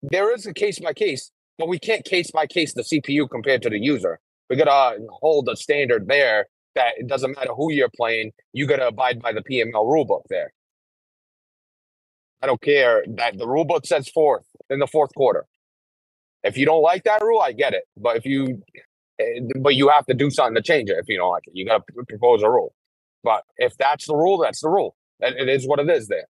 [0.03, 3.62] there is a case by case, but we can't case by case the CPU compared
[3.62, 4.19] to the user.
[4.51, 8.79] We gotta hold the standard there that it doesn't matter who you're playing, you got
[8.79, 10.53] to abide by the PML rulebook there.
[12.43, 15.47] I don't care that the rulebook says fourth in the fourth quarter.
[16.45, 17.85] If you don't like that rule, I get it.
[17.97, 18.62] But if you,
[19.21, 20.99] eh, but you have to do something to change it.
[20.99, 22.75] If you don't like it, you got to propose a rule.
[23.25, 24.97] But if that's the rule, that's the rule.
[25.21, 26.09] It is what it is.
[26.09, 26.27] There,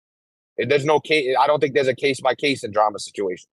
[0.58, 1.36] there's no case.
[1.40, 3.48] I don't think there's a case by case in drama situation.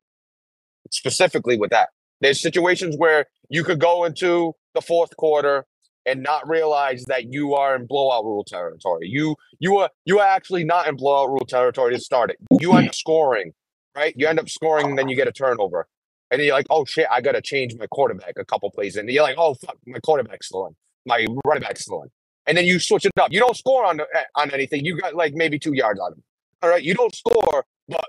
[0.91, 5.65] Specifically with that, there's situations where you could go into the fourth quarter
[6.07, 9.09] and not realize that you are in blowout rule territory.
[9.09, 12.37] You you are you are actually not in blowout rule territory to start it.
[12.61, 13.53] You end up scoring,
[13.97, 14.15] right?
[14.17, 15.87] You end up scoring, and then you get a turnover,
[16.31, 18.97] and you're like, oh shit, I got to change my quarterback a couple plays.
[18.97, 22.05] And you're like, oh fuck, my quarterback's still my running back's still
[22.47, 23.33] and then you switch it up.
[23.33, 24.01] You don't score on
[24.35, 24.85] on anything.
[24.85, 26.23] You got like maybe two yards on him.
[26.63, 28.07] All right, you don't score, but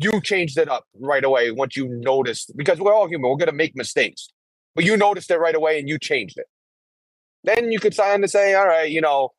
[0.00, 3.30] you changed it up right away once you noticed because we're all human.
[3.30, 4.28] We're gonna make mistakes,
[4.74, 6.46] but you noticed it right away and you changed it
[7.44, 9.30] then you could sign to say, all right, you know,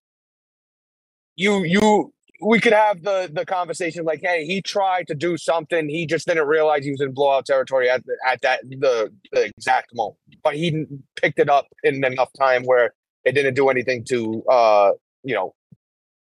[1.35, 5.89] you you we could have the the conversation like, hey, he tried to do something,
[5.89, 9.95] he just didn't realize he was in blowout territory at at that the, the exact
[9.95, 10.85] moment, but he
[11.15, 12.93] picked it up in enough time where
[13.25, 14.91] it didn't do anything to uh
[15.23, 15.53] you know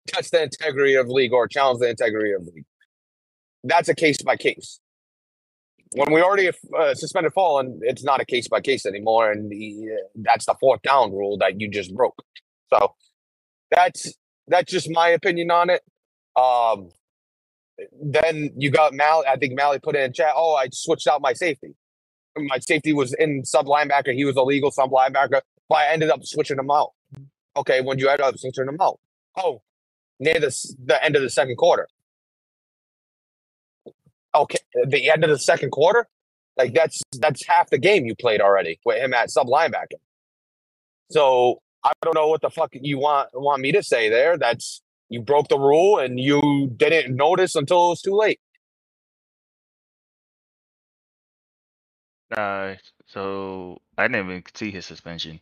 [0.06, 2.64] test the integrity of league or challenge the integrity of league.
[3.64, 4.80] That's a case by case
[5.92, 9.88] when we already uh, suspended Fallen, it's not a case by case anymore, and the,
[9.92, 12.22] uh, that's the fourth down rule that you just broke.
[12.72, 12.94] So
[13.70, 14.12] that's
[14.46, 15.82] that's just my opinion on it.
[16.36, 16.90] Um,
[18.00, 19.24] then you got Mal.
[19.28, 20.32] I think Mally put in chat.
[20.36, 21.74] Oh, I switched out my safety.
[22.36, 24.14] My safety was in sub linebacker.
[24.14, 26.90] He was a legal sub linebacker, but I ended up switching him out.
[27.56, 29.00] Okay, when you ended up switching him out?
[29.36, 29.62] Oh,
[30.20, 31.88] near the the end of the second quarter
[34.34, 36.06] okay, the end of the second quarter,
[36.56, 39.98] like that's that's half the game you played already with him at sub linebacker.
[41.10, 44.36] So I don't know what the fuck you want want me to say there.
[44.36, 48.40] That's you broke the rule and you didn't notice until it was too late.
[52.36, 52.74] Uh,
[53.06, 55.40] so I didn't even see his suspension.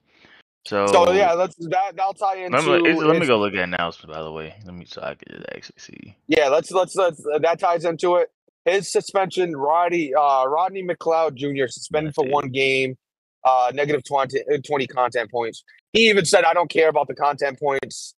[0.66, 2.58] So, so yeah, let's that that'll tie into.
[2.58, 4.12] Let me, let me go look at announcement.
[4.12, 6.16] By the way, let me so I can actually see.
[6.26, 8.30] Yeah, let's let's let's that ties into it
[8.68, 11.68] his suspension, Rodney uh, Rodney McLeod Jr.
[11.68, 12.96] suspended for one game,
[13.44, 15.64] uh, negative 20, uh, 20 content points.
[15.92, 18.14] He even said, "I don't care about the content points.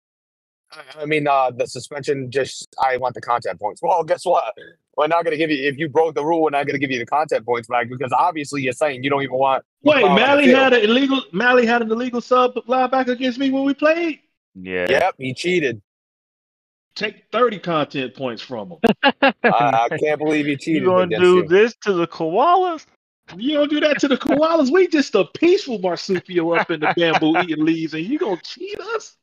[0.98, 2.30] I mean, uh, the suspension.
[2.30, 4.54] Just I want the content points." Well, guess what?
[4.96, 6.42] We're not going to give you if you broke the rule.
[6.42, 9.10] We're not going to give you the content points back because obviously you're saying you
[9.10, 9.64] don't even want.
[9.82, 11.22] Wait, Mally had an illegal.
[11.32, 14.20] Mally had an illegal sub linebacker against me when we played.
[14.54, 14.86] Yeah.
[14.90, 15.80] Yep, he cheated.
[16.94, 18.79] Take 30 content points from him.
[19.42, 20.83] I can't believe you cheated.
[20.83, 21.48] You gonna do you.
[21.48, 22.87] this to the koalas?
[23.37, 24.72] You don't do that to the koalas.
[24.72, 28.79] We just a peaceful marsupial up in the bamboo eating leaves, and you gonna cheat
[28.81, 29.16] us?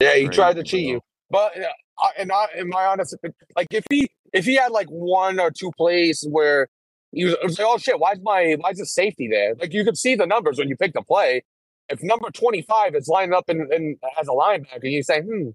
[0.00, 1.00] Yeah, he tried to cheat you.
[1.30, 3.16] But uh, and I, in my honest,
[3.56, 6.68] like if he if he had like one or two plays where
[7.12, 9.54] he was, was like, oh shit, why's my why's the safety there?
[9.54, 11.42] Like you could see the numbers when you pick the play.
[11.88, 15.50] If number twenty five is lining up in, in as a linebacker, you say, hmm,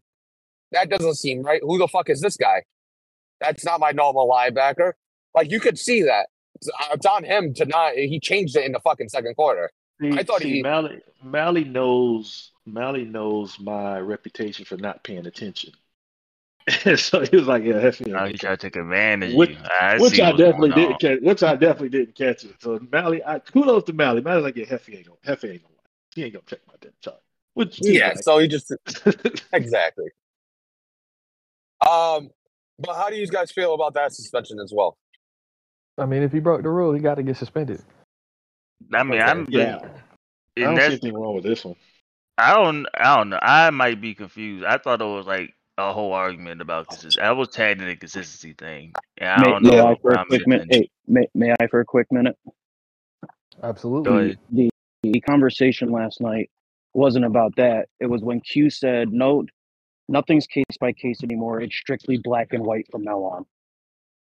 [0.71, 1.61] that doesn't seem right.
[1.63, 2.63] Who the fuck is this guy?
[3.41, 4.93] That's not my normal linebacker.
[5.33, 6.27] Like you could see that.
[6.55, 7.95] It's, uh, on him to not.
[7.95, 9.71] He changed it in the fucking second quarter.
[10.01, 15.25] See, I thought see, he Mally, Mally knows Mally knows my reputation for not paying
[15.25, 15.71] attention.
[16.95, 19.57] So he was like, "Yeah, Heffy." Oh, he tried to take advantage of Which- you.
[19.79, 21.19] I Which I definitely didn't catch.
[21.21, 22.55] Which I definitely didn't catch it.
[22.59, 24.21] So Mally, I, kudos to Mally.
[24.21, 25.75] Mally's like, yeah, Heffy ain't gonna, Heffy ain't gonna,
[26.15, 27.19] he ain't gonna check my damn chart.
[27.53, 28.71] Which Yeah, like, so he just
[29.53, 30.09] exactly.
[31.85, 32.29] Um,
[32.79, 34.97] but how do you guys feel about that suspension as well?
[35.97, 37.81] I mean, if he broke the rule, he got to get suspended.
[38.93, 39.29] I mean, Okay.
[39.29, 41.75] I'm yeah, I and don't see anything wrong with this one.
[42.37, 43.39] I don't I don't know.
[43.41, 44.65] I might be confused.
[44.65, 47.21] I thought it was like a whole argument about consistency.
[47.21, 48.93] I was tagged in the consistency thing.
[49.17, 49.69] And I May, don't know.
[49.71, 50.67] may I for a I'm quick minute?
[50.69, 52.37] Hey, may, may I for a quick minute?
[53.63, 54.33] Absolutely.
[54.33, 54.35] Go.
[54.51, 54.69] The,
[55.03, 56.49] the conversation last night
[56.93, 57.87] wasn't about that.
[57.99, 59.45] It was when Q said, "No,
[60.07, 61.61] nothing's case by case anymore.
[61.61, 63.45] It's strictly black and white from now on."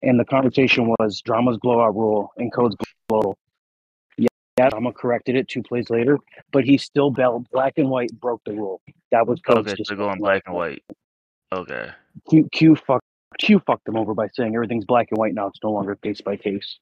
[0.04, 2.76] And the conversation was drama's blowout rule and code's
[3.08, 3.38] blowout.
[4.18, 4.28] Yeah,
[4.60, 6.20] yeah, drama corrected it two plays later,
[6.52, 8.82] but he still belled black and white broke the rule.
[9.12, 10.84] That was code's Okay, so going black and white.
[11.52, 11.90] Okay.
[12.30, 13.06] Q, Q fucked
[13.40, 15.48] Q fucked them over by saying everything's black and white now.
[15.48, 16.80] It's no longer case by case.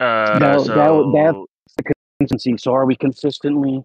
[0.00, 1.46] Uh, No, so that-
[2.20, 2.56] Consistency.
[2.58, 3.84] So are we consistently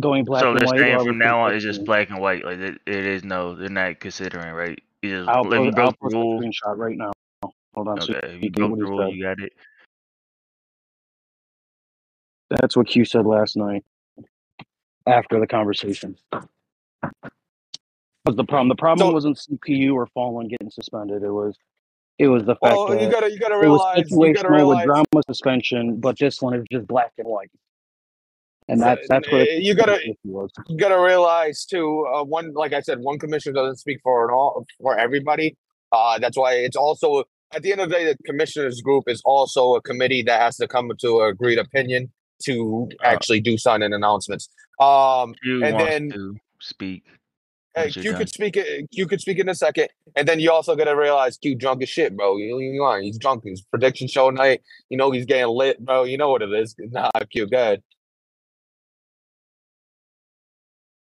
[0.00, 0.78] going black so and they're white?
[0.78, 2.44] saying or are from now on it's just black and white.
[2.44, 4.78] Like it, it is no, they're not considering right.
[5.02, 6.40] You just I'll, if you post, I'll broke the a rule.
[6.40, 7.12] screenshot right now.
[7.74, 7.98] Hold on.
[8.02, 9.52] Okay, if you you get broke the rule, you got it.
[12.50, 13.84] That's what Q said last night
[15.06, 16.16] after the conversation.
[18.24, 18.68] Was the problem?
[18.68, 21.22] The problem So- wasn't CPU or Fallen getting suspended.
[21.22, 21.56] It was,
[22.18, 24.34] it was the fact Well, that you gotta you gotta realize it was realize you
[24.34, 27.50] gotta situational realize with drama suspension, but this one is just black and white.
[28.68, 32.06] And that's that's what you gotta you gotta realize too.
[32.14, 35.56] Uh, one like I said, one commissioner doesn't speak for it all for everybody.
[35.90, 39.20] Uh, that's why it's also at the end of the day, the commissioners group is
[39.24, 42.10] also a committee that has to come to an agreed opinion
[42.44, 44.48] to Uh, actually do sign announcements.
[44.80, 47.02] Um, You And then- to speak.
[47.74, 48.18] Hey, you're Q done.
[48.18, 48.56] could speak.
[48.58, 51.82] it- Q could speak in a second, and then you also gotta realize Q drunk
[51.82, 52.36] as shit, bro.
[52.36, 53.00] You, you are.
[53.00, 53.44] He's drunk.
[53.44, 54.60] His prediction show night.
[54.90, 56.04] You know he's getting lit, bro.
[56.04, 56.74] You know what it is.
[56.78, 57.82] Nah, Q, good.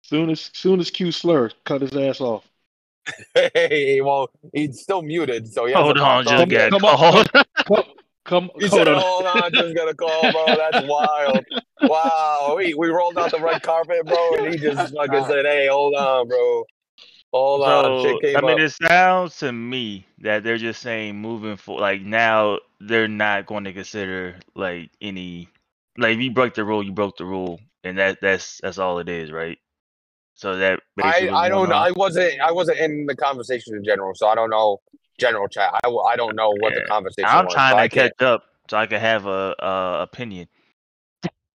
[0.10, 2.50] Soon as soon as Q slur, cut his ass off.
[3.54, 6.72] Hey, well, he's still muted, so he hasn't Hold on, just up got yet.
[6.72, 7.32] come on, called.
[7.68, 7.84] Come,
[8.26, 9.00] come He hold said, on.
[9.00, 10.58] "Hold on, just got a call, bro.
[10.58, 11.46] That's wild.
[11.84, 15.68] Wow, we we rolled out the red carpet, bro, and he just fucking said, "Hey,
[15.68, 16.64] hold on, bro.
[17.32, 18.60] Hold on." So Shit came I mean, up.
[18.60, 23.66] it sounds to me that they're just saying moving for like now they're not going
[23.66, 25.50] to consider like any
[26.00, 28.98] like if you broke the rule, you broke the rule, and that that's that's all
[28.98, 29.60] it is, right?
[30.40, 31.76] So that I I don't know.
[31.76, 34.78] I wasn't I wasn't in the conversation in general, so I don't know
[35.20, 35.70] general chat.
[35.84, 37.54] I, I don't know what the conversation I'm was.
[37.54, 40.48] trying so I to can't- catch up so I can have a, a opinion.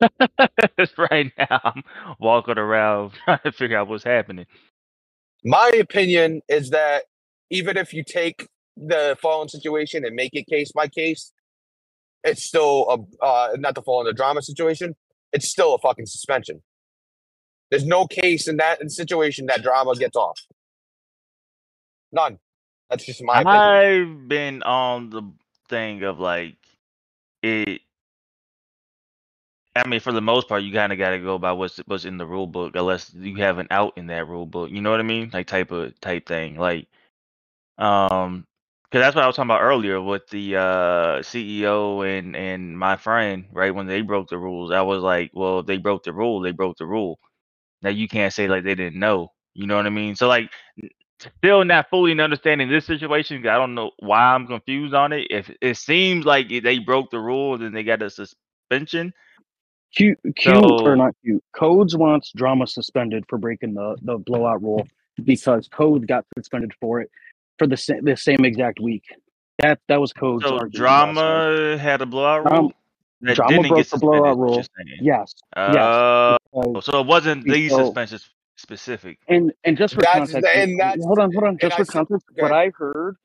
[0.98, 1.82] right now, I'm
[2.18, 4.44] walking around trying to figure out what's happening.
[5.44, 7.04] My opinion is that
[7.48, 11.32] even if you take the fallen situation and make it case by case,
[12.22, 14.94] it's still a uh, not the fallen the drama situation.
[15.32, 16.60] It's still a fucking suspension.
[17.70, 20.40] There's no case in that situation that drama gets off.
[22.12, 22.38] None.
[22.90, 23.76] That's just my opinion.
[23.76, 25.22] I've been on the
[25.68, 26.56] thing of like
[27.42, 27.82] it.
[29.76, 32.04] I mean, for the most part, you kind of got to go by what's what's
[32.06, 34.70] in the rule book, unless you have an out in that rule book.
[34.70, 35.30] You know what I mean?
[35.32, 36.88] Like type of type thing, like
[37.78, 38.46] um,
[38.90, 42.96] because that's what I was talking about earlier with the uh CEO and and my
[42.96, 43.74] friend, right?
[43.74, 46.52] When they broke the rules, I was like, well, if they broke the rule, they
[46.52, 47.18] broke the rule.
[47.84, 49.30] Now you can't say like they didn't know.
[49.52, 50.16] You know what I mean?
[50.16, 50.50] So like
[51.20, 53.46] still not fully understanding this situation.
[53.46, 55.26] I don't know why I'm confused on it.
[55.30, 59.12] If it seems like they broke the rule, then they got a suspension.
[59.94, 61.40] Q Q So- or not Q.
[61.54, 64.88] Codes wants drama suspended for breaking the the blowout rule
[65.22, 67.10] because Code got suspended for it
[67.58, 69.04] for the sa- the same exact week.
[69.58, 72.72] That that was Code's So drama had a blowout Dram- rule.
[73.26, 74.64] That drama didn't broke get the blowout suspended, what rule.
[75.00, 75.16] you're.
[75.18, 79.18] Yes, Uh, because- so it wasn't these So- suspensions specific.
[79.28, 81.58] and and just for That's- context, and that's- hold on, hold on.
[81.58, 82.52] Just for said- context, go what.
[82.52, 83.16] I heard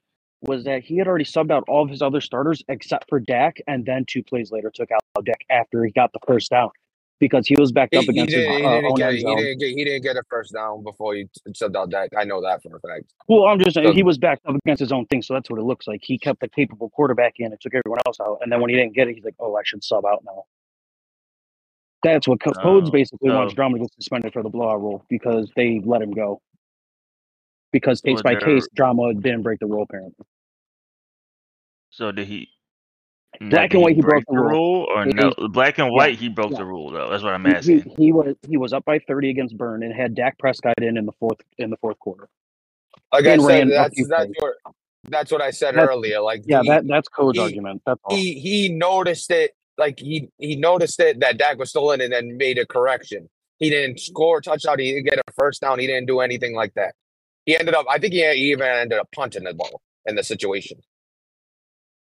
[0.42, 3.58] was that he had already subbed out all of his other starters except for Dak,
[3.68, 6.70] and then two plays later took out Dak after he got the first down
[7.20, 9.24] because he was backed He, up against his didn't, he, uh, didn't own get, he
[9.24, 12.10] didn't get he didn't get a first down before he t- subbed out that.
[12.18, 13.14] I know that for a fact.
[13.28, 15.50] Well, I'm just saying So- he was backed up against his own thing, so that's
[15.50, 16.02] what it looks like.
[16.04, 18.76] He kept the capable quarterback in and took everyone else out, and then when he
[18.76, 20.46] didn't get it, he's like, "Oh, I should sub out now."
[22.04, 25.06] That's what Co- Codes Oh, basically wants Drama to get suspended for the blowout rule
[25.10, 26.42] because they let him go.
[27.74, 30.26] Because case Was by case, Drama didn't break the rule apparently.
[31.90, 32.48] So did he?
[33.42, 34.88] Not Black and white, he broke the rule.
[34.94, 35.34] or He- no?
[35.52, 36.58] Black and yeah, white, he broke yeah.
[36.58, 37.10] the rule though.
[37.10, 37.96] That's what I'm He, he, asking.
[37.98, 41.06] he was he was up by 30 against Burn and had Dak Prescott in in
[41.06, 42.28] the fourth in the fourth quarter.
[43.14, 44.34] Like I said, that's that's plays.
[44.40, 44.54] what
[45.10, 46.20] that's what I said That's- earlier.
[46.22, 47.82] Like Yeah, he, that that's code's he- argument.
[47.86, 48.16] That's all.
[48.16, 49.52] he he noticed it.
[49.78, 53.30] Like he he noticed it that Dak was stolen and then made a correction.
[53.60, 54.80] He didn't score a touchdown.
[54.80, 55.80] He didn't get a first down.
[55.80, 56.96] He didn't do anything like that.
[57.46, 57.86] He ended up.
[57.90, 60.80] I think he, he even ended up punting the ball in the situation.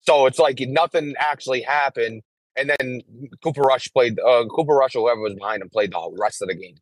[0.08, 2.22] So it's like nothing actually happened,
[2.56, 3.02] and then
[3.44, 4.20] Cooper Rush played.
[4.20, 6.76] Uh, Cooper Rush, or whoever was behind him, played the rest of the game.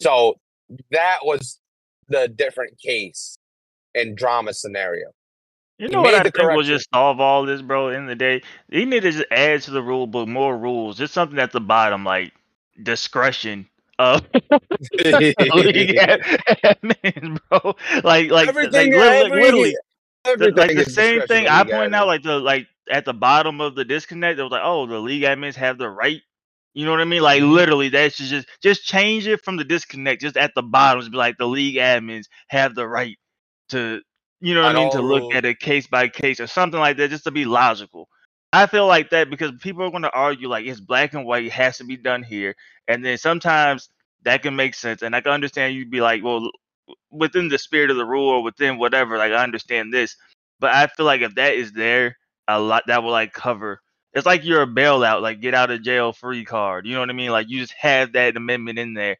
[0.00, 0.38] So
[0.90, 1.58] that was
[2.08, 3.36] the different case
[3.94, 5.08] and drama scenario.
[5.78, 7.90] You He know what I think will just solve all this, bro?
[7.90, 10.96] In the day, you need to just add to the rule book more rules.
[10.96, 12.32] Just something at the bottom, like
[12.82, 14.22] discretion of
[15.04, 15.96] league
[17.50, 17.74] bro.
[18.04, 19.76] Like, like, everything, like, literally, every- literally,
[20.26, 23.74] everything like the same thing I pointed out, like the like at the bottom of
[23.74, 24.38] the disconnect.
[24.38, 26.20] It was like, oh, the league admins have the right.
[26.74, 27.22] You know what I mean?
[27.22, 27.42] Like Mm-hmm.
[27.42, 30.22] literally, that's should just just change it from the disconnect.
[30.22, 33.16] Just at the bottom, just be like the league admins have the right
[33.70, 34.00] to,
[34.40, 35.32] you know what I mean, to look rules.
[35.32, 38.08] at it case by case or something like that, just to be logical.
[38.52, 41.44] I feel like that because people are going to argue like it's black and white,
[41.46, 42.54] it has to be done here,
[42.88, 43.88] and then sometimes
[44.24, 46.50] that can make sense, and I can understand you'd be like, well,
[47.10, 50.16] within the spirit of the rule or within whatever, like I understand this,
[50.60, 52.16] but I feel like if that is there,
[52.48, 53.80] a lot that will like cover.
[54.14, 56.86] It's like you're a bailout, like get out of jail free card.
[56.86, 57.30] You know what I mean?
[57.30, 59.16] Like you just have that amendment in there.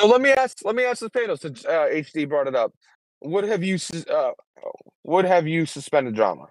[0.00, 0.58] So let me ask.
[0.64, 2.72] Let me ask the panel since uh, HD brought it up.
[3.18, 3.78] What have you?
[4.08, 4.30] Uh,
[5.02, 6.46] what have you suspended drama?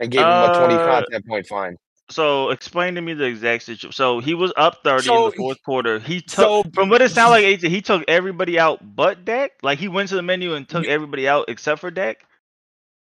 [0.00, 1.76] And gave him a twenty Uh, content point fine.
[2.10, 3.92] So explain to me the exact situation.
[3.92, 5.98] So he was up thirty in the fourth quarter.
[6.00, 9.52] He took So from what it sounded like, AJ, he took everybody out but Dak.
[9.62, 12.24] Like he went to the menu and took everybody out except for Dak.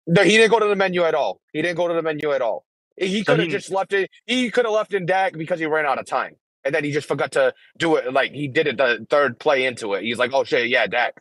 [0.07, 1.41] No, he didn't go to the menu at all.
[1.53, 2.67] He didn't go to the menu at all.
[2.97, 4.11] He could have he- just left it.
[4.27, 6.93] He could have left in Dak because he ran out of time, and then he
[6.93, 8.13] just forgot to do it.
[8.13, 10.05] Like he did it the third play into it.
[10.05, 11.15] He's like, "Oh shit, yeah, Dak."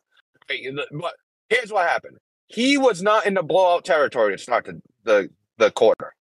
[0.47, 1.15] But
[1.49, 2.17] here's what happened.
[2.47, 6.13] He was not in the blowout territory to start the the, the quarter.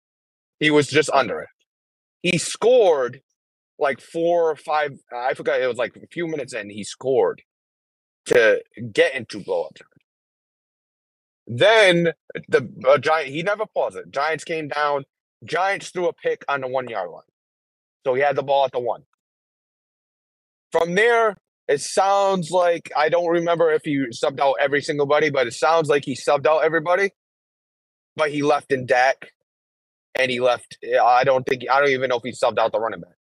[0.63, 1.51] He was just under it.
[2.23, 3.21] He scored
[3.79, 4.93] like four or five.
[5.15, 5.61] I forgot.
[5.61, 6.71] It was like a few minutes in.
[6.71, 7.43] He scored
[8.27, 9.89] to get into blowout territory.
[11.47, 12.13] Then
[12.49, 14.11] the uh, giant he never paused it.
[14.11, 15.05] Giants came down.
[15.45, 17.23] Giants threw a pick on the one yard line,
[18.07, 19.03] so he had the ball at the one.
[20.73, 21.37] From there,
[21.69, 25.55] it sounds like I don't remember if he subbed out every single buddy, but it
[25.55, 27.11] sounds like he subbed out everybody.
[28.17, 29.33] But he left in Dak,
[30.19, 30.79] and he left.
[30.83, 33.15] Eh, I don't think I don't even know if he subbed out the running back.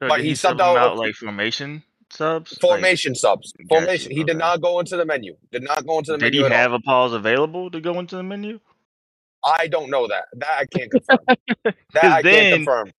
[0.00, 2.52] So But he he subbed out- out like formation subs.
[2.52, 3.52] Like, Formation subs.
[3.52, 4.12] Gotcha, Formation.
[4.12, 5.36] He did not go into the menu.
[5.52, 6.78] Did not go into the did menu he at have all.
[6.78, 8.60] a pause available to go into the menu?
[9.44, 10.24] I don't know that.
[10.34, 11.18] That I can't confirm.
[11.92, 12.90] that I then- can't confirm.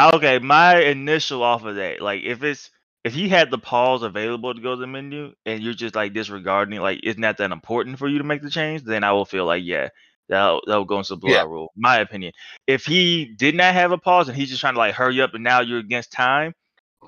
[0.00, 2.70] Okay, my initial off of that, like if it's
[3.04, 6.14] if he had the pause available to go to the menu and you're just like
[6.14, 9.26] disregarding, like it's not that important for you to make the change, then I will
[9.26, 9.88] feel like yeah,
[10.28, 11.50] that'll that'll go into the blowout Yeah.
[11.50, 11.72] rule.
[11.76, 12.32] My opinion.
[12.66, 15.34] If he did not have a pause and he's just trying to like hurry up
[15.34, 16.54] and now you're against time,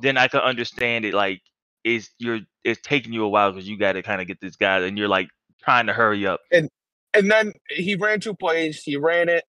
[0.02, 1.14] then I can understand it.
[1.14, 1.42] Like
[1.84, 4.56] it's you're it's taking you a while because you got to kind of get this
[4.56, 5.28] guy and you're like
[5.64, 6.40] trying to hurry up.
[6.52, 6.70] And
[7.14, 8.82] and then he ran two plays.
[8.82, 9.44] He ran it,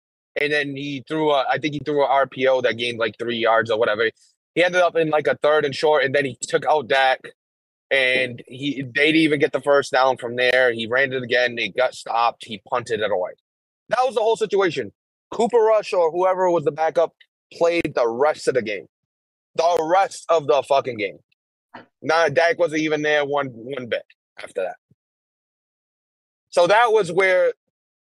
[0.41, 1.45] and then he threw a.
[1.51, 4.11] I think he threw a RPO that gained like three yards or whatever.
[4.55, 7.21] He ended up in like a third and short, and then he took out Dak,
[7.91, 10.73] and he they didn't even get the first down from there.
[10.73, 11.59] He ran it again.
[11.59, 12.45] It got stopped.
[12.47, 13.33] He punted it away.
[13.91, 14.93] That was the whole situation.
[15.33, 17.15] Cooper Rush or whoever was the backup
[17.55, 18.87] played the rest of the game.
[19.57, 21.19] The rest of the fucking game.
[22.03, 24.05] Now Dak wasn't even there one one bit
[24.43, 24.77] after that.
[26.51, 27.55] So that was where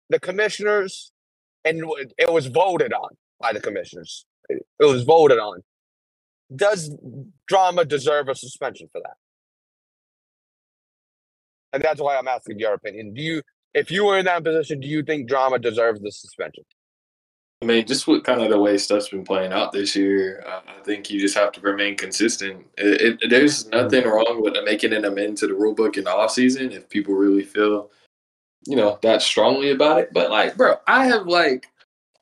[0.10, 1.12] the commissioners,
[1.66, 1.84] and
[2.18, 4.26] it was voted on by the commissioners.
[4.50, 5.62] It was voted on.
[6.56, 6.96] Does
[7.48, 9.16] drama deserve a suspension for that?
[11.74, 13.14] And that's why I'm asking your opinion.
[13.14, 13.42] Do you,
[13.74, 16.64] if you were in that position, do you think drama deserves the suspension?
[17.62, 20.60] I mean, just with kind of the way stuff's been playing out this year, uh,
[20.68, 22.66] I think you just have to remain consistent.
[22.78, 26.12] It, it, there's nothing wrong with making an amend to the rule book in the
[26.12, 27.90] off season if people really feel,
[28.68, 30.10] you know, that strongly about it.
[30.12, 31.68] But like, bro, I have like,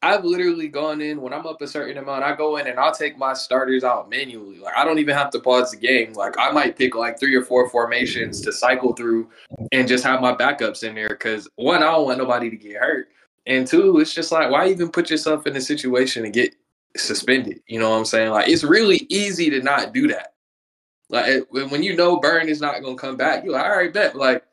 [0.03, 2.23] I've literally gone in when I'm up a certain amount.
[2.23, 4.57] I go in and I'll take my starters out manually.
[4.57, 6.13] Like, I don't even have to pause the game.
[6.13, 9.29] Like, I might pick like three or four formations to cycle through
[9.71, 11.09] and just have my backups in there.
[11.09, 13.09] Because one, I don't want nobody to get hurt.
[13.45, 16.55] And two, it's just like, why even put yourself in a situation to get
[16.97, 17.61] suspended?
[17.67, 18.31] You know what I'm saying?
[18.31, 20.33] Like, it's really easy to not do that.
[21.09, 23.93] Like, when you know Burn is not going to come back, you're like, all right,
[23.93, 24.15] bet.
[24.15, 24.43] Like,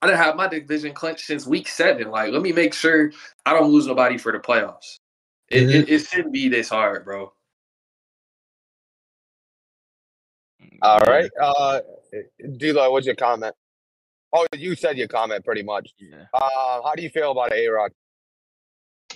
[0.00, 2.10] I didn't have my division clinched since week seven.
[2.10, 3.10] Like, let me make sure
[3.44, 4.98] I don't lose nobody for the playoffs.
[5.48, 5.74] It, Mhm.
[5.74, 7.32] it, it shouldn't be this hard, bro.
[10.82, 11.30] All right.
[11.40, 11.80] Uh,
[12.56, 13.54] D'Lo, what's your comment?
[14.32, 15.90] Oh, you said your comment pretty much.
[15.98, 16.26] Yeah.
[16.32, 17.92] Uh, how do you feel about A Rod?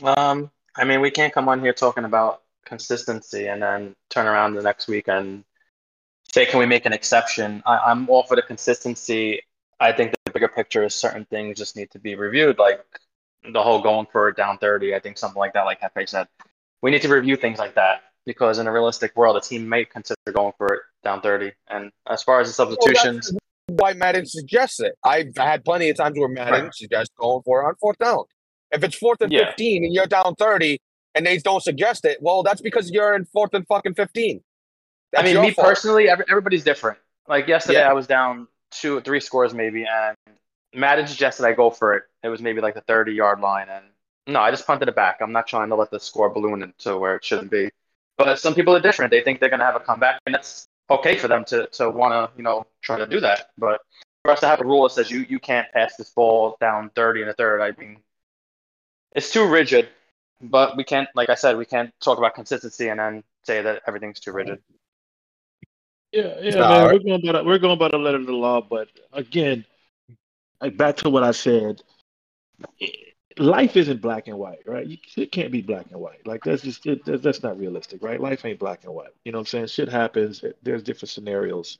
[0.03, 4.55] Um, I mean, we can't come on here talking about consistency and then turn around
[4.55, 5.45] the next week and
[6.33, 7.63] say, can we make an exception?
[7.67, 9.43] I, I'm all for the consistency.
[9.79, 12.85] I think the bigger picture is certain things just need to be reviewed, like
[13.53, 14.95] the whole going for it down 30.
[14.95, 16.29] I think something like that, like Hefe said.
[16.83, 19.85] We need to review things like that because in a realistic world, a team may
[19.85, 21.53] consider going for it down 30.
[21.69, 23.33] And as far as the substitutions,
[23.69, 24.95] Why Madden suggests it?
[25.05, 26.75] I've had plenty of times where Madden Right.
[26.75, 28.25] suggests going for it on fourth down.
[28.73, 29.47] If it's fourth and Yeah.
[29.47, 30.79] 15 and you're down 30
[31.15, 34.43] and they don't suggest it, well, that's because you're in fourth and fucking 15.
[35.17, 35.69] I mean, me fault.
[35.69, 36.99] personally, every, everybody's different.
[37.29, 37.91] Like yesterday, Yeah.
[37.91, 40.17] I was down two, three scores maybe, and
[40.75, 42.05] Madden suggested I go for it.
[42.23, 43.85] It was maybe like the 30 yard line, and
[44.27, 45.19] no, I just punted it back.
[45.21, 47.71] I'm not trying to let the score balloon into where it shouldn't be.
[48.17, 49.11] But some people are different.
[49.11, 52.13] They think they're gonna have a comeback, and that's okay for them to to want
[52.13, 53.51] to you know try to do that.
[53.59, 53.81] But
[54.23, 56.91] for us to have a rule that says you you can't pass this ball down
[56.95, 57.99] 30 and a third, I mean,
[59.15, 59.89] it's too rigid.
[60.41, 63.83] But we can't, like I said, we can't talk about consistency and then say that
[63.87, 64.61] everything's too rigid.
[66.13, 66.87] Yeah, yeah, man.
[66.87, 66.93] right.
[66.93, 69.65] We're going by the, we're going by the letter of the law, but again,
[70.61, 71.83] like back to what I said,
[73.39, 74.87] life isn't black and white, right?
[74.87, 76.27] You, it can't be black and white.
[76.27, 78.21] Like that's just it, that's not realistic, right?
[78.21, 79.13] Life ain't black and white.
[79.25, 79.67] You know what I'm saying?
[79.69, 80.45] Shit happens.
[80.63, 81.79] There's different scenarios.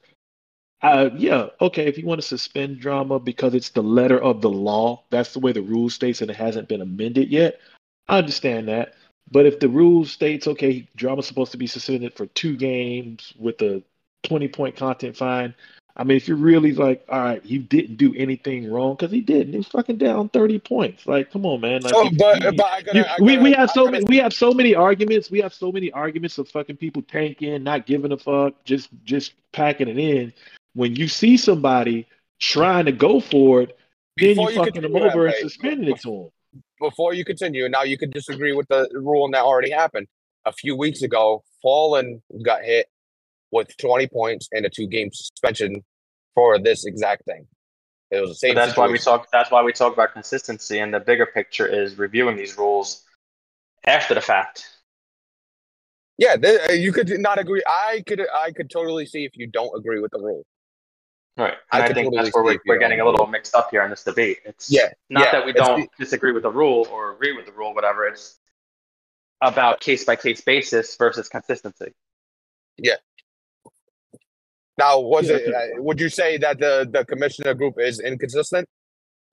[0.81, 1.87] Uh, yeah, okay.
[1.87, 5.39] If you want to suspend drama because it's the letter of the law, that's the
[5.39, 7.61] way the rule states, and it hasn't been amended yet.
[8.09, 8.95] I understand that.
[9.31, 13.63] But if the rule states, okay, drama's supposed to be suspended for two games with
[13.63, 13.83] a
[14.25, 15.55] 20 point content fine.
[15.95, 19.21] I mean, if you're really like, all right, you didn't do anything wrong because he
[19.21, 19.53] didn't.
[19.53, 21.07] He's fucking down 30 points.
[21.07, 21.83] Like, come on, man.
[21.83, 24.05] Like, if but, you- but I gotta, you- I we, gotta- we have so many
[24.07, 25.31] we have so many arguments.
[25.31, 29.35] We have so many arguments of fucking people tanking, not giving a fuck, just just
[29.53, 30.33] packing it in.
[30.75, 32.07] When you see somebody
[32.41, 33.77] trying to go for it,
[34.17, 36.63] then Before you you fucking them over and suspending it to them.
[36.81, 40.07] before you continue, now you could disagree with the ruling that already happened.
[40.47, 42.87] A few weeks ago, Fallen got hit
[43.53, 45.85] with 20 points and a two game suspension
[46.35, 47.47] for this exact thing.
[48.11, 48.55] It was the same.
[48.55, 49.29] That's why we talk.
[49.33, 53.05] That's why we talk about consistency, and the bigger picture is reviewing these rules
[53.87, 54.69] after the fact.
[56.19, 57.63] Yeah, th- uh, you could not agree.
[57.67, 58.21] I could.
[58.35, 60.45] I could totally see if you don't agree with the rule.
[61.39, 61.55] Right.
[61.71, 63.71] I And I, can think totally that's where we're, we're getting a little mixed up
[63.71, 64.41] here in this debate.
[64.45, 67.53] It's Yeah, not yeah, that we don't disagree with the rule or agree with the
[67.53, 68.07] rule, whatever.
[68.07, 68.39] It's
[69.41, 71.95] about case by case basis versus consistency.
[74.79, 75.55] Now, was Yeah, it?
[75.55, 78.69] Uh, would you say that the the commissioner group is inconsistent?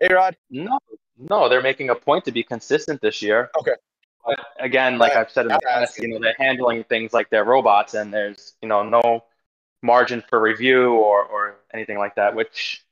[0.02, 0.38] A Rod.
[0.50, 0.80] No,
[1.18, 3.50] no, they're making a point to be consistent this year.
[3.60, 3.76] Okay.
[4.26, 7.30] But again, like Uh, I've said in the past, you know, they're handling things like
[7.30, 9.26] they're robots, and there's you know no
[9.82, 12.36] margin for review or or anything like that.
[12.36, 12.86] Which,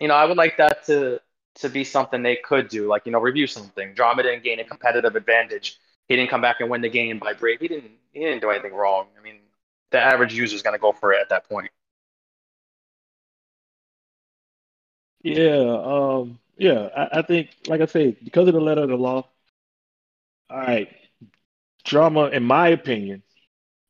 [0.00, 1.20] you know, I would like that to
[1.56, 3.94] to be something they could do, like you know, review something.
[3.94, 5.78] Drama didn't gain a competitive advantage.
[6.08, 7.60] He didn't come back and win the game by break.
[7.60, 7.92] He didn't.
[8.12, 9.08] He didn't do anything wrong.
[9.18, 9.40] I mean,
[9.90, 11.70] the average user is going to go for it at that point.
[15.22, 16.88] Yeah, um, yeah.
[16.96, 19.28] I, I think, like I say, because of the letter of the law,
[20.50, 20.88] all right,
[21.84, 23.22] drama, in my opinion,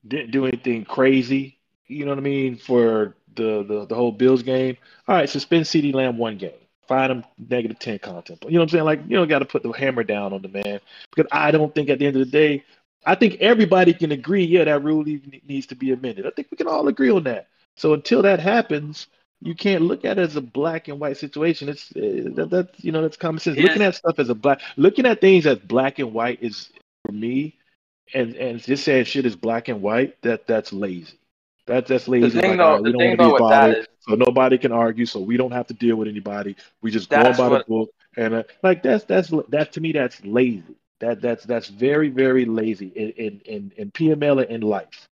[0.07, 1.59] didn't do anything crazy.
[1.89, 2.57] You know what I mean?
[2.57, 4.79] For the the, the whole Bills game.
[5.09, 6.53] All right, suspend CeeDee Lamb one game.
[6.89, 8.45] Fine him negative 10 content.
[8.45, 8.85] You know what I'm saying?
[8.85, 10.81] Like, you don't got to put the hammer down on the man.
[11.15, 12.65] Because I don't think at the end of the day,
[13.07, 16.27] I think everybody can agree, yeah, that rule needs to be amended.
[16.27, 17.49] I think we can all agree on that.
[17.77, 19.09] So until that happens,
[19.45, 21.69] you can't look at it as a black and white situation.
[21.69, 23.57] It's uh, that, that's you know that's common sense.
[23.57, 23.65] Yeah.
[23.65, 26.71] Looking at stuff as a black, looking at things as black and white is
[27.05, 27.59] for me,
[28.15, 30.21] and and just saying shit is black and white.
[30.23, 31.19] That that's lazy.
[31.67, 32.41] That that's The lazy.
[32.41, 33.79] thing Like, though, right, we the don't thing want to though be with that bothered,
[33.79, 36.57] is so nobody can argue, so we don't have to deal with anybody.
[36.81, 39.93] We just go by what- the book, and uh, like that's that's that to me
[39.93, 40.63] that's lazy.
[41.01, 45.09] That that's that's very very lazy in in in, PML and in life.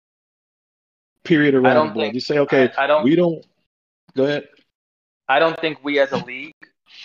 [1.23, 3.03] Period around the think- Just say okay, I, I don't.
[3.03, 3.45] we don't.
[4.18, 4.47] Go ahead.
[5.30, 6.55] I don't think we as a league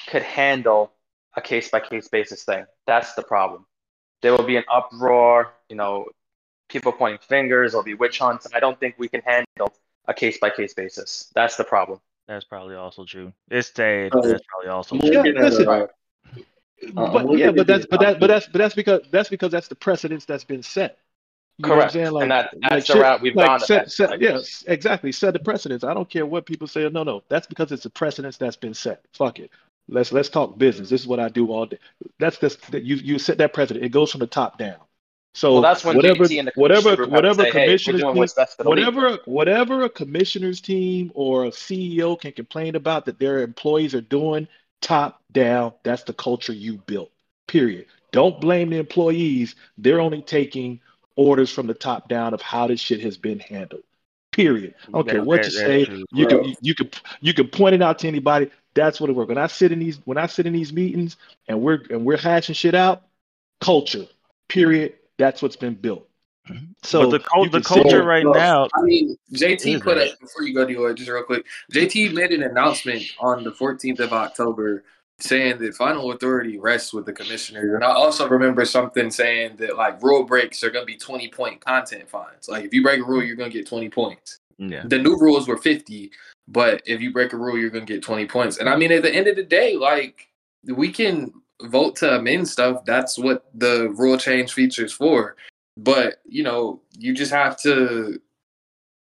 [0.08, 0.92] could handle
[1.36, 2.64] a case by case basis thing.
[2.86, 3.66] That's the problem.
[4.22, 6.06] There will be an uproar, you know,
[6.68, 8.46] people pointing fingers, there'll be witch hunts.
[8.54, 9.72] I don't think we can handle
[10.06, 11.30] a case by case basis.
[11.34, 12.00] That's the problem.
[12.28, 13.32] That's probably also true.
[13.50, 14.14] It's sad.
[14.14, 15.10] Uh, that's probably also true.
[15.10, 15.68] Yeah, looking at listen.
[15.68, 15.86] uh,
[16.96, 19.68] Uh, But yeah, but that's but that but that's but that's because that's because that's
[19.68, 20.98] the precedence that's been set.
[21.62, 21.92] You know what I'm Correct.
[21.92, 22.10] saying?
[22.12, 23.60] Like, and that, that's like the route we've like gone.
[23.60, 25.12] set, set, five yeah, exactly.
[25.12, 25.84] Set the precedence.
[25.84, 26.88] I don't care what people say.
[26.88, 29.04] No, no, that's because it's a precedence that's been set.
[29.14, 29.50] Fuck it.
[29.88, 30.90] Let's let's talk business.
[30.90, 31.78] This is what I do all day.
[32.18, 33.84] That's this that you you set that precedent.
[33.84, 34.78] It goes from the top down.
[35.34, 37.52] So Well, that's when whatever JT and the whatever commissioner group have to whatever say,
[37.52, 38.86] hey, commissioners doing team, what's best for the league.
[38.86, 44.00] whatever whatever a commissioner's team or a CEO can complain about that their employees are
[44.00, 44.48] doing
[44.80, 47.10] top down, that's the culture you built.
[47.46, 47.86] Period.
[48.12, 49.54] Don't blame the employees.
[49.78, 50.80] They're only taking
[51.16, 53.82] orders from the top down of how this shit has been handled.
[54.30, 54.74] Period.
[54.88, 55.84] I don't care what that- you say.
[55.84, 56.04] true.
[56.12, 56.90] You can you, you can
[57.20, 58.50] you can point it out to anybody.
[58.74, 59.28] That's what it works.
[59.28, 61.16] When I sit in these when I sit in these meetings
[61.48, 63.02] and we're and we're hashing shit out,
[63.60, 64.06] culture.
[64.48, 64.94] Period.
[65.18, 66.08] That's what's been built.
[66.48, 66.64] Mm-hmm.
[66.82, 70.42] So but the, cul- the culture right Well, now, I mean, JT put it before
[70.42, 71.46] you go, to Dior, just real quick.
[71.72, 74.82] JT made an announcement on the 14th of October
[75.22, 77.74] saying that final authority rests with the commissioner.
[77.74, 81.28] And I also remember something saying that like rule breaks are going to be 20
[81.28, 82.48] point content fines.
[82.48, 84.38] Like if you break a rule, you're going to get 20 points.
[84.58, 84.82] yeah.
[84.86, 86.10] The new rules were 50,
[86.48, 88.58] but if you break a rule, you're going to get 20 points.
[88.58, 90.28] And I mean, at the end of the day, like
[90.64, 91.32] we can
[91.64, 92.84] vote to amend stuff.
[92.84, 95.36] That's what the rule change feature is for.
[95.76, 98.20] But, you know, you just have to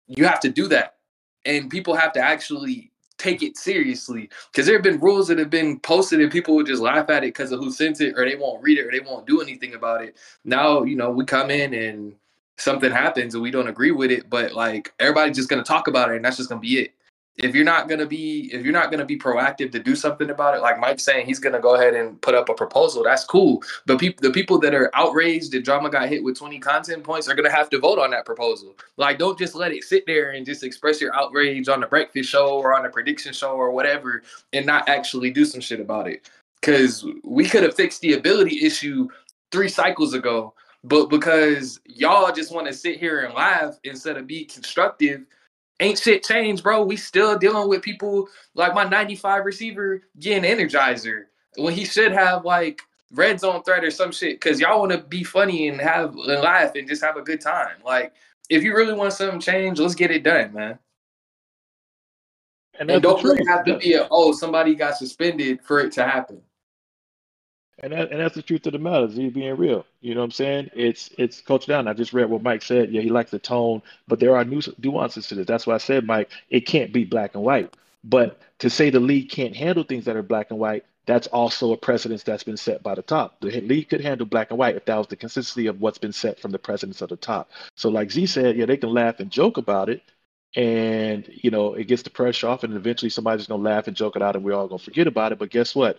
[0.09, 0.97] you have to do that.
[1.45, 4.31] And people have to actually take it seriously.
[4.51, 7.25] Because there have been rules that have been posted and people would just laugh at
[7.25, 9.41] it because of who sent it, or they won't read it, or they won't do
[9.41, 10.17] anything about it.
[10.45, 12.15] Now, you know, we come in and
[12.57, 16.11] something happens and we don't agree with it, but like everybody's just gonna talk about
[16.11, 16.93] it and that's just gonna be it.
[17.39, 20.57] If you're not gonna be if you're not gonna be proactive to do something about
[20.57, 23.63] it, like Mike's saying he's gonna go ahead and put up a proposal, that's cool.
[23.87, 27.29] But people the people that are outraged that drama got hit with 20 content points
[27.29, 28.77] are gonna have to vote on that proposal.
[28.97, 32.29] Like don't just let it sit there and just express your outrage on the breakfast
[32.29, 34.23] show or on the prediction show or whatever
[34.53, 36.29] and not actually do some shit about it.
[36.61, 39.09] Cause we could have fixed the ability issue
[39.53, 44.27] three cycles ago but because y'all just want to sit here and laugh instead of
[44.27, 45.23] be constructive,
[45.81, 46.85] ain't shit changed, bro.
[46.85, 51.25] We still dealing with people like my 95 receiver getting energizer
[51.57, 52.81] when he should have like
[53.13, 54.41] red zone threat or some shit.
[54.41, 57.41] Cause y'all want to be funny and have and laugh and just have a good
[57.41, 57.77] time.
[57.85, 58.13] Like
[58.51, 60.79] if you really want something change, let's get it done, man.
[62.79, 66.05] and And don't really have to be a oh somebody got suspended for it to
[66.05, 66.41] happen.
[67.81, 69.09] And that, and that's the truth of the matter.
[69.09, 69.87] Z being real.
[70.01, 70.71] You know what I'm saying?
[70.75, 71.87] It's it's coach down.
[71.87, 72.91] I just read what Mike said.
[72.91, 75.47] Yeah, he likes the tone, but there are nu- nuances to this.
[75.47, 77.77] That's why I said, Mike, it can't be black and white.
[78.03, 81.73] But to say the league can't handle things that are black and white, that's also
[81.73, 83.41] a precedence that's been set by the top.
[83.41, 86.13] The league could handle black and white if that was the consistency of what's been
[86.13, 87.51] set from the presidents of the top.
[87.77, 90.03] So, like Z said, yeah, they can laugh and joke about it,
[90.57, 94.17] and you know it gets the pressure off, and eventually somebody's gonna laugh and joke
[94.17, 95.39] it out, and we're all gonna forget about it.
[95.39, 95.99] But guess what?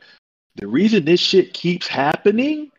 [0.56, 2.72] The reason this shit keeps happening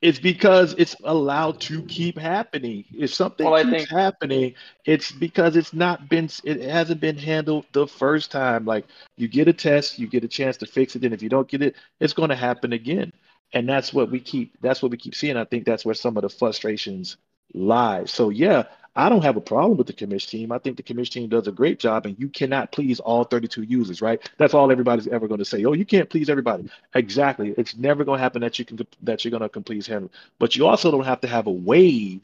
[0.00, 2.84] is because it's allowed to keep happening.
[2.92, 7.66] If something Well, keeps think- happening, it's because it's not been it hasn't been handled
[7.72, 8.64] the first time.
[8.66, 8.84] Like
[9.16, 11.48] you get a test, you get a chance to fix it, and if you don't
[11.48, 13.12] get it, it's going to happen again.
[13.54, 15.36] And that's what we keep that's what we keep seeing.
[15.36, 17.16] I think that's where some of the frustrations
[17.54, 18.04] lie.
[18.04, 18.64] So yeah,
[18.96, 20.52] I don't have a problem with the commission team.
[20.52, 23.62] I think the commission team does a great job, and you cannot please all 32
[23.62, 24.20] users, right?
[24.38, 25.64] That's all everybody's ever going to say.
[25.64, 26.70] Oh, you can't please everybody.
[26.94, 27.54] Exactly.
[27.58, 30.10] It's never going to happen that you can that you're going to please him.
[30.38, 32.20] But you also don't have to have a wave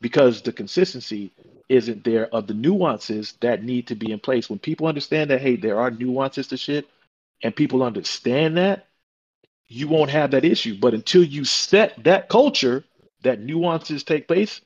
[0.00, 1.32] because the consistency
[1.68, 4.48] isn't there of the nuances that need to be in place.
[4.48, 6.88] When people understand that, hey, there are nuances to shit,
[7.42, 8.86] and people understand that,
[9.66, 10.78] you won't have that issue.
[10.78, 12.84] But until you set that culture,
[13.22, 14.60] that nuances take place,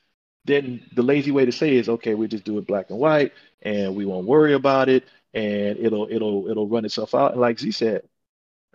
[0.45, 3.31] then the lazy way to say is, okay, we just do it black and white,
[3.61, 7.31] and we won't worry about it, and it'll it'll it'll run itself out.
[7.31, 8.03] And like Z said,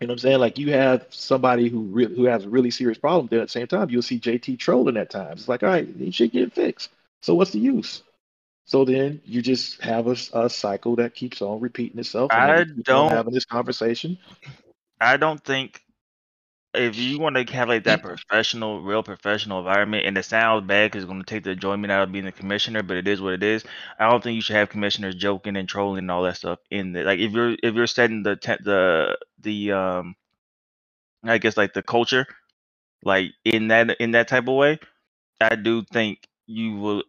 [0.01, 0.39] you know what I'm saying?
[0.41, 3.53] Like you have somebody who re- who has a really serious problem there at the
[3.53, 3.91] same time.
[3.91, 5.41] You'll see JT trolling at times.
[5.41, 6.91] It's like, all right, you should get fixed.
[7.23, 8.03] So what's the use?
[8.65, 12.31] So then you just have a, a cycle that keeps on repeating itself.
[12.33, 14.19] I then we keep on don't- having this conversation.
[15.01, 15.83] I don't think
[16.75, 20.91] if you want to have like that professional, real professional environment, and it sounds bad
[20.91, 23.21] because it's going to take the enjoyment out of being a commissioner, but it is
[23.21, 23.65] what it is.
[23.99, 26.93] I don't think you should have commissioners joking and trolling and all that stuff in
[26.93, 27.05] there.
[27.05, 30.15] Like if you're if you're setting the te- the the um,
[31.25, 32.27] I guess like the culture,
[33.05, 34.79] like in that in that type of way,
[35.41, 37.03] I do think you will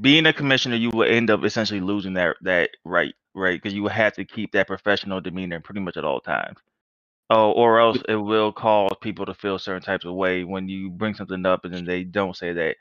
[0.00, 3.60] being a commissioner, you will end up essentially losing that that right, right?
[3.60, 6.58] Because you will have to keep that professional demeanor pretty much at all times.
[7.30, 10.90] Oh, or else it will cause people to feel certain types of way when you
[10.90, 12.76] bring something up and then they don't say that.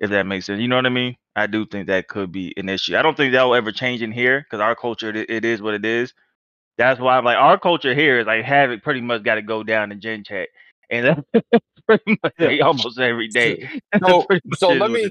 [0.00, 1.16] If that makes sense, you know what I mean.
[1.36, 2.96] I do think that could be an issue.
[2.96, 5.60] I don't think that will ever change in here because our culture it, it is
[5.62, 6.14] what it is.
[6.78, 9.42] That's why I'm like our culture here is like have it pretty much got to
[9.42, 10.48] go down in Gen Chat,
[10.90, 11.44] and that's
[11.86, 13.68] pretty much like, almost every day.
[14.06, 14.26] So-
[14.56, 15.10] so let me-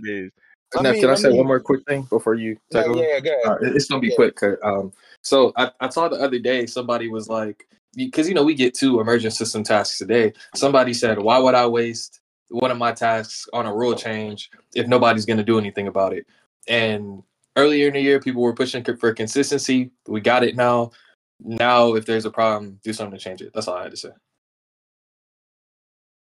[0.75, 3.19] Let Neff, me- can I say me- one more quick thing before you Yeah, yeah,
[3.19, 3.45] go ahead.
[3.47, 4.15] Uh, it- it's gonna be Yeah.
[4.15, 4.35] quick.
[4.35, 8.43] 'cause, Um, so I, I saw the other day somebody was like, because you know
[8.43, 10.33] we get two emergent system tasks a day.
[10.55, 14.87] Somebody said, "Why would I waste one of my tasks on a rule change if
[14.87, 16.25] nobody's going to do anything about it?"
[16.67, 17.23] And
[17.55, 19.91] earlier in the year, people were pushing for consistency.
[20.07, 20.91] We got it now.
[21.39, 23.51] Now, if there's a problem, do something to change it.
[23.53, 24.09] That's all I had to say.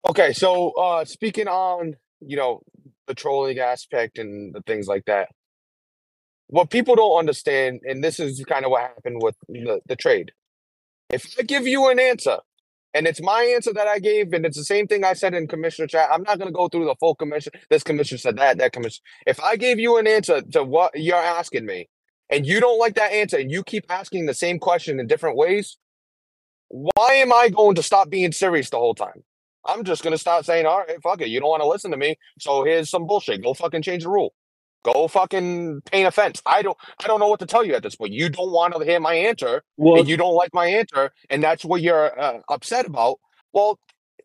[0.09, 2.63] Okay, so uh speaking on, you know,
[3.07, 5.29] the trolling aspect and the things like that.
[6.49, 10.33] What people don't understand, and this is kind of what happened with the, the trade.
[11.11, 12.39] If I give you an answer
[12.95, 15.49] and it's my answer that I gave, and it's the same thing I said in
[15.49, 17.53] commissioner chat, I'm not gonna go through the full commission.
[17.71, 19.03] This commissioner said that, that commission.
[19.27, 21.89] If I gave you an answer to what you're asking me,
[22.31, 25.37] and you don't like that answer, and you keep asking the same question in different
[25.37, 25.77] ways,
[26.69, 29.25] why am I going to stop being serious the whole time?
[29.67, 31.29] I'm just gonna start saying, all right, fuck it.
[31.29, 33.43] You don't want to listen to me, so here's some bullshit.
[33.43, 34.35] Go fucking change the rule.
[34.85, 36.43] Go fucking paint a fence.
[36.47, 38.13] I don't I don't know what to tell you at this point.
[38.13, 41.43] You don't want to hear my answer, Well, and you don't like my answer, and
[41.43, 43.19] that's what you're uh, upset about.
[43.53, 43.79] Well,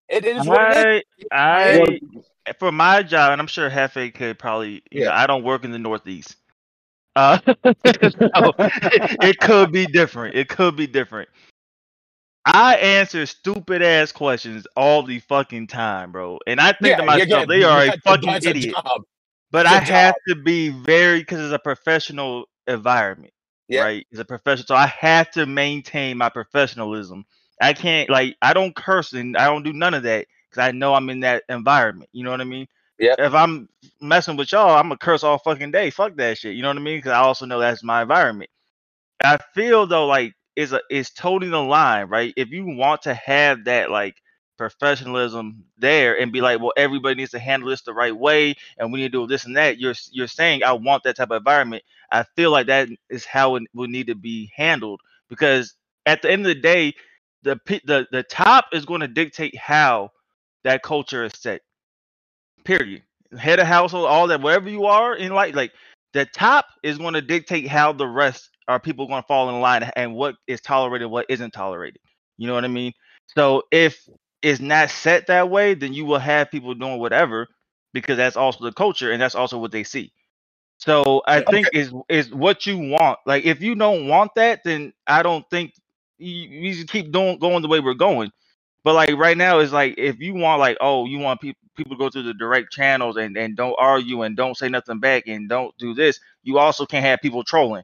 [0.10, 1.26] it is what it is.
[1.32, 2.00] I,
[2.48, 5.18] I, for my job, and I'm sure Hefe could probably, you know, Yeah.
[5.22, 6.36] I don't work in the Northeast.
[7.16, 10.36] Uh, so it, could be different.
[10.36, 11.30] It could be different.
[12.46, 16.40] I answer stupid ass questions all the fucking time, bro.
[16.48, 18.74] And I think Yeah, to myself, yeah, they are a fucking idiot.
[18.76, 19.02] job.
[19.52, 23.34] But I I have to be very because it's a professional environment,
[23.68, 23.82] Yeah.
[23.84, 24.08] right?
[24.12, 27.26] It's a professional, so I have to maintain my professionalism.
[27.62, 30.72] I can't like I don't curse and I don't do none of that because I
[30.72, 32.10] know I'm in that environment.
[32.14, 32.68] You know what I mean?
[33.00, 33.16] Yeah.
[33.18, 33.70] If I'm
[34.02, 35.90] messing with y'all, I'm gonna curse all fucking day.
[35.90, 36.56] Fuck that shit.
[36.56, 36.98] You know what I mean?
[37.00, 38.50] Because I also know that's my environment.
[39.24, 42.34] I feel though like is a is toting the line, right?
[42.38, 44.16] If you want to have that like
[44.60, 48.94] professionalism there and be like, well, everybody needs to handle this the right way, and
[48.94, 49.80] we need to do this and that.
[49.80, 51.84] You're you're saying I want that type of environment.
[52.12, 56.32] I feel like that is how it will need to be handled because at the
[56.32, 56.94] end of the day,
[57.44, 60.12] the the the top is going to dictate how
[60.66, 61.62] that culture is set.
[62.66, 63.04] Period.
[63.38, 65.72] Head of household, all that, wherever you are in life, like
[66.14, 69.62] the top is going to dictate how the rest are people going to fall in
[69.62, 72.02] line and what is tolerated, what isn't tolerated.
[72.38, 72.94] You know what I mean?
[73.36, 74.08] So if
[74.42, 77.48] it's not set that way, then you will have people doing whatever
[77.94, 80.12] because that's also the culture and that's also what they see.
[80.80, 83.20] So I think is is what you want.
[83.26, 85.74] Like if you don't want that, then I don't think
[86.20, 88.32] you, you should keep doing going the way we're going.
[88.84, 91.96] But like right now, it's like if you want like oh you want people people
[91.96, 95.26] to go through the direct channels and and don't argue and don't say nothing back
[95.28, 96.20] and don't do this.
[96.44, 97.84] You also can't have people trolling.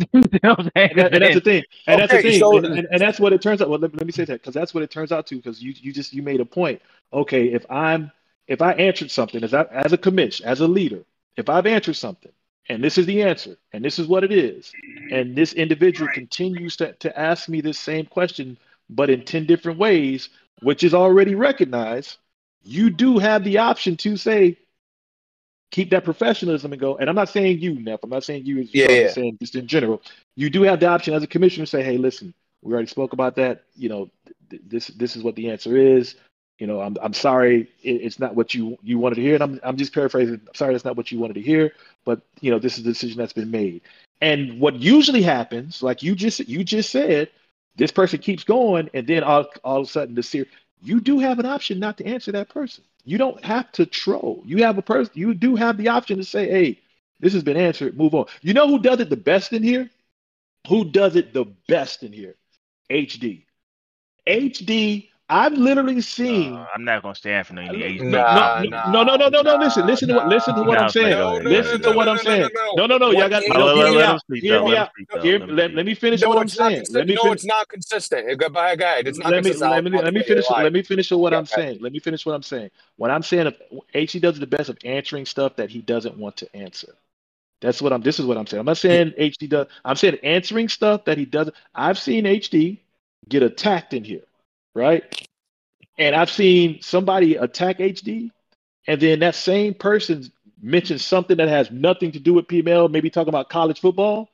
[0.12, 0.90] you know what I'm saying?
[0.90, 1.64] and, that- and that's the thing.
[1.86, 2.32] And that's the thing.
[2.32, 3.70] so- and, and, and that's what it turns out.
[3.70, 5.36] Well, let, let me say that because that's what it turns out to.
[5.36, 6.82] Because you you just you made a point.
[7.12, 8.12] Okay, if I'm
[8.48, 11.00] if I answered something as I, as a commish as a leader,
[11.36, 12.32] if I've answered something
[12.68, 14.72] and this is the answer and this is what it is,
[15.12, 18.58] and this individual continues to to ask me this same question,
[18.90, 20.30] but in ten different ways,
[20.62, 22.18] which is already recognized,
[22.64, 24.58] you do have the option to say.
[25.72, 26.96] Keep that professionalism and go.
[26.96, 28.00] And I'm not saying you, Neff.
[28.04, 28.60] I'm not saying you.
[28.60, 29.08] as Yeah, yeah.
[29.08, 30.02] saying just in general
[30.36, 33.12] you do have the option as a commissioner to say, "Hey, listen, we already spoke
[33.12, 33.64] about that.
[33.76, 34.10] You know,
[34.50, 36.14] th- this this is what the answer is.
[36.58, 39.42] You know, I'm I'm sorry, it, it's not what you you wanted to hear, and
[39.42, 40.40] I'm I'm just paraphrasing.
[40.46, 41.72] I'm sorry, that's not what you wanted to hear,
[42.04, 43.82] but you know, this is the decision that's been made.
[44.20, 47.30] And what usually happens, like you just you just said,
[47.76, 50.46] this person keeps going, and then all all of a sudden the ser-
[50.82, 52.84] you do have an option not to answer that person.
[53.04, 54.42] You don't have to troll.
[54.46, 55.12] You have a person.
[55.16, 56.80] You do have the option to say, "Hey,
[57.20, 57.96] this has been answered.
[57.96, 59.90] Move on." You know who does it the best in here?
[60.68, 62.36] Who does it the best in here?
[62.90, 63.46] HD.
[64.26, 65.11] HD.
[65.32, 66.60] I've literally seen.
[66.60, 68.04] Uh, I'm not gonna stand for any age.
[68.04, 69.56] no, Nah, no, nah, no, no, no, no, no.
[69.56, 70.82] Listen, nah, listen to what, listen to what nah.
[70.82, 71.18] I'm saying.
[71.18, 72.50] No, no, listen no, to what no, I'm no, saying.
[72.52, 73.12] no, No, no, no.
[73.12, 73.44] Y'all got.
[73.44, 74.22] age- let, hear me out.
[74.40, 74.90] Hear me Let out.
[74.90, 75.20] speak though.
[75.22, 75.76] Hear, Let him let, speak.
[75.76, 76.86] let me finish what I'm saying.
[76.90, 78.38] Let me No, it's not consistent.
[78.38, 79.02] Go back, guy.
[79.06, 79.70] It's not Let me consistent.
[79.72, 81.78] let me let me finish let me finish what I'm saying.
[81.80, 82.70] Let me finish what I'm saying.
[82.96, 83.52] When I'm saying
[83.94, 86.94] if HE does the best of answering stuff that he doesn't want to answer.
[87.60, 88.02] That's what I'm.
[88.02, 88.60] This is what I'm saying.
[88.60, 89.66] I'm not saying HD does.
[89.84, 91.56] I'm saying answering stuff that he doesn't.
[91.74, 92.78] I've seen HD
[93.28, 94.22] get attacked in here,
[94.74, 95.28] right?
[95.98, 98.30] And I've seen somebody attack HD,
[98.86, 103.10] and then that same person mentions something that has nothing to do with PML, maybe
[103.10, 104.30] talking about college football.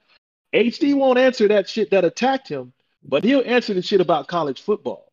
[0.55, 2.73] HD won't answer that shit that attacked him,
[3.03, 5.13] but he'll answer the shit about college football.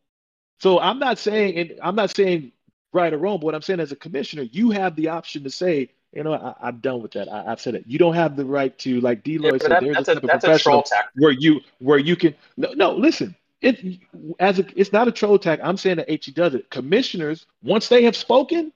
[0.60, 2.52] So I'm not saying, and I'm not saying
[2.92, 5.50] right or wrong, but what I'm saying as a commissioner, you have the option to
[5.50, 7.30] say, you know, I, I'm done with that.
[7.30, 7.84] I, I've said it.
[7.86, 10.08] You don't have the right to, like Yeah, D'Lo but said, that, there's a that's
[10.08, 10.84] a type of that's a professional
[11.16, 13.34] where you where you can no no listen
[13.66, 14.00] it
[14.40, 17.88] as a it's not a troll tag i'm saying that he does it commissioners once
[17.88, 18.72] they have spoken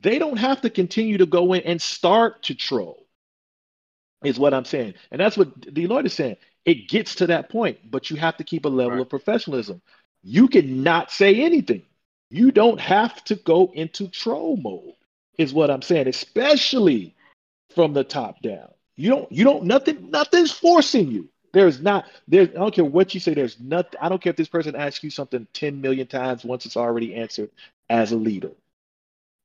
[0.00, 3.06] they don't have to continue to go in and start to troll
[4.24, 7.78] is what i'm saying and that's what deloitte is saying It gets to that point,
[7.90, 9.00] but you have to keep a level Right.
[9.02, 9.82] of professionalism.
[10.22, 11.82] You cannot say anything.
[12.30, 14.94] You don't have to go into troll mode,
[15.38, 17.14] is what I'm saying, especially
[17.74, 18.70] from the top down.
[18.96, 21.28] You don't, you don't, nothing, nothing's forcing you.
[21.52, 24.36] There's not, there's, I don't care what you say, there's nothing, I don't care if
[24.36, 27.50] this person asks you something 10 million times once it's already answered
[27.90, 28.52] as a leader.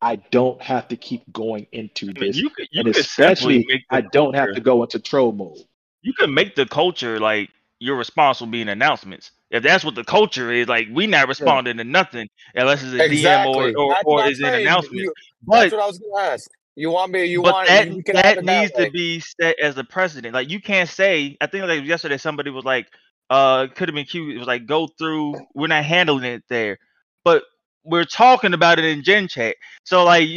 [0.01, 2.38] I don't have to keep going into I mean, this.
[2.38, 4.99] you could, you and could simply especially, make the I don't have to go into
[4.99, 5.60] troll mode.
[6.03, 7.49] You can make the culture like
[7.80, 9.32] you're responsible being announcements.
[9.51, 13.03] If that's what the culture is, like we not responding to nothing unless it's a
[13.03, 13.74] Exactly.
[13.74, 15.03] DM or or, or is an announcement.
[15.03, 16.51] You- But That's what I was gonna ask.
[16.78, 17.25] You want me?
[17.25, 17.67] You but want?
[17.69, 18.86] that you can that it that needs way.
[18.86, 20.36] to be set as a precedent.
[20.36, 21.36] Like you can't say.
[21.41, 22.88] I think like yesterday somebody was like,
[23.32, 24.36] uh, could have been cute.
[24.36, 25.36] It was like go through.
[25.55, 26.78] We're not handling it there,
[27.25, 27.43] but
[27.84, 29.55] we're talking about it in Gen Chat.
[29.86, 30.30] So like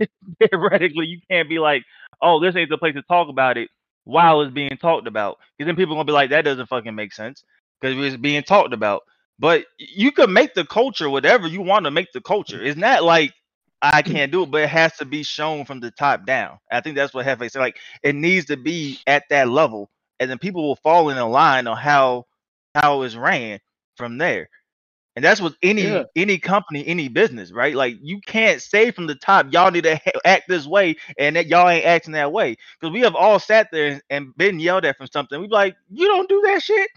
[0.40, 1.84] theoretically, you can't be like,
[2.22, 3.68] oh, this ain't the place to talk about it
[4.04, 7.12] while it's being talked about, because then people gonna be like, that doesn't fucking make
[7.12, 7.44] sense
[7.82, 9.02] because it's being talked about.
[9.38, 12.62] But you can make the culture whatever you want to make the culture.
[12.64, 13.32] It's not like
[13.82, 16.58] I can't do it, but it has to be shown from the top down.
[16.70, 17.58] I think that's what Hefe said.
[17.60, 21.28] Like it needs to be at that level, and then people will fall in a
[21.28, 22.26] line on how
[22.76, 23.58] how it's ran
[23.96, 24.48] from there.
[25.16, 26.04] And that's with any Yeah.
[26.16, 27.74] any company, any business, right?
[27.74, 31.36] Like you can't say from the top, y'all need to ha- act this way, and
[31.36, 32.56] that y'all ain't acting that way.
[32.80, 35.40] Because we have all sat there and, been yelled at from something.
[35.40, 36.88] We be like, you don't do that shit.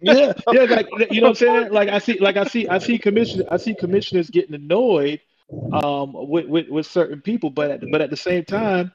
[0.00, 1.72] yeah, yeah, like you know what I'm saying.
[1.72, 5.20] Like I see, like I see, I see commission, I see commissioners getting annoyed
[5.72, 8.92] um with, with with certain people, but at, but at the same time,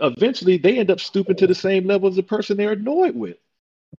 [0.00, 3.36] eventually they end up stooping to the same level as the person they're annoyed with,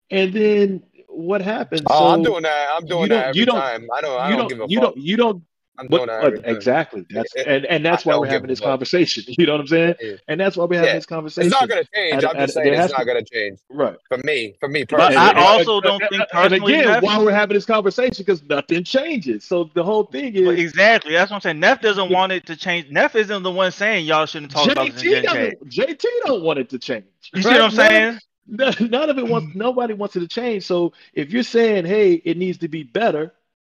[0.09, 1.81] and then what happens?
[1.87, 2.69] Oh, I'm doing that.
[2.75, 3.87] I'm doing don't- that every you don't- time.
[3.95, 4.19] I don't.
[4.19, 4.93] I you don't, don't, give a you fuck.
[4.95, 5.43] don't, you don't.
[5.77, 7.05] I'm What, doing what- exactly.
[7.09, 8.67] That's It- and and that's I why we're having this fuck.
[8.69, 9.23] conversation.
[9.37, 9.95] You know what I'm saying?
[10.01, 10.13] Yeah.
[10.27, 10.95] And that's why we're having Yeah.
[10.95, 11.47] this conversation.
[11.47, 12.13] It's not gonna change.
[12.13, 13.95] And- I'm just and saying it's not to- gonna change right.
[14.07, 14.55] for me.
[14.59, 15.15] For me personally.
[15.15, 15.37] But.
[15.37, 18.23] I also and- don't and- think and personally, again, Neff- why we're having this conversation
[18.25, 19.45] because nothing changes.
[19.45, 21.59] So the whole thing But is exactly, that's what I'm saying.
[21.61, 22.89] Neff doesn't want it to change.
[22.91, 25.69] Neff isn't the one saying y'all shouldn't talk about this JT doesn't.
[25.69, 27.05] JT don't want it to change.
[27.33, 28.19] You see what I'm saying?
[28.47, 29.55] None, none of it wants.
[29.55, 30.63] Nobody wants it to change.
[30.65, 33.31] So if you're saying, "Hey, it needs to be better,"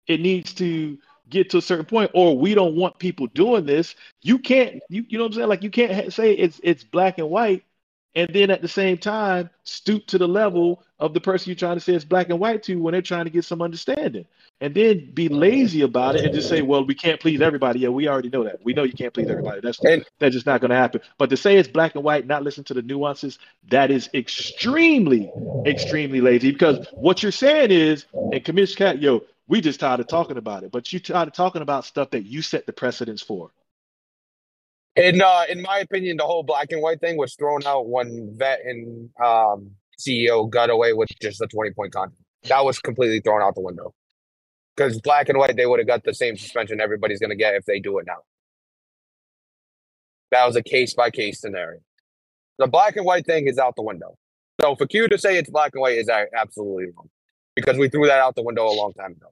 [0.09, 3.94] it needs to get to a certain point, or we don't want people doing this.
[4.22, 4.82] You can't.
[4.88, 5.48] You you know what I'm saying?
[5.48, 7.64] Like you can't say it's it's black and white,
[8.14, 11.76] and then at the same time stoop to the level of the person you're trying
[11.76, 14.24] to say it's black and white to when they're trying to get some understanding,
[14.60, 17.88] and then be lazy about it and just say, "Well, we can't please everybody." Yeah,
[17.88, 18.60] we already know that.
[18.64, 19.60] We know you can't please everybody.
[19.60, 21.00] That's And- that's just not going to happen.
[21.18, 23.38] But to say it's black and white, not listen to the nuances,
[23.70, 25.30] that is extremely,
[25.66, 26.52] extremely lazy.
[26.52, 30.64] Because what you're saying is, and Commissioner Cat, yo, we just tired of talking about
[30.64, 30.72] it.
[30.72, 33.51] But you tired of talking about stuff that you set the precedence for.
[34.97, 38.34] In uh, in my opinion, the whole black and white thing was thrown out when
[38.36, 42.20] Vet and um, CEO got away with just the twenty point contract.
[42.49, 43.92] That was completely thrown out the window.
[44.76, 47.55] Because black and white, they would have got the same suspension everybody's going to get
[47.55, 48.18] if they do it now.
[50.32, 51.80] That was a case by case scenario.
[52.59, 54.16] The black and white thing is out the window.
[54.61, 57.09] So for Q to say it's black and white is absolutely wrong
[57.57, 59.28] because we threw that out the window a long time ago.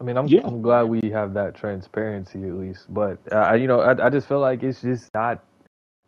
[0.00, 0.42] I mean, I'm Yeah.
[0.44, 4.10] I'm glad we have that transparency at least, but uh, I- you know, I I
[4.10, 5.44] just feel like it's just not.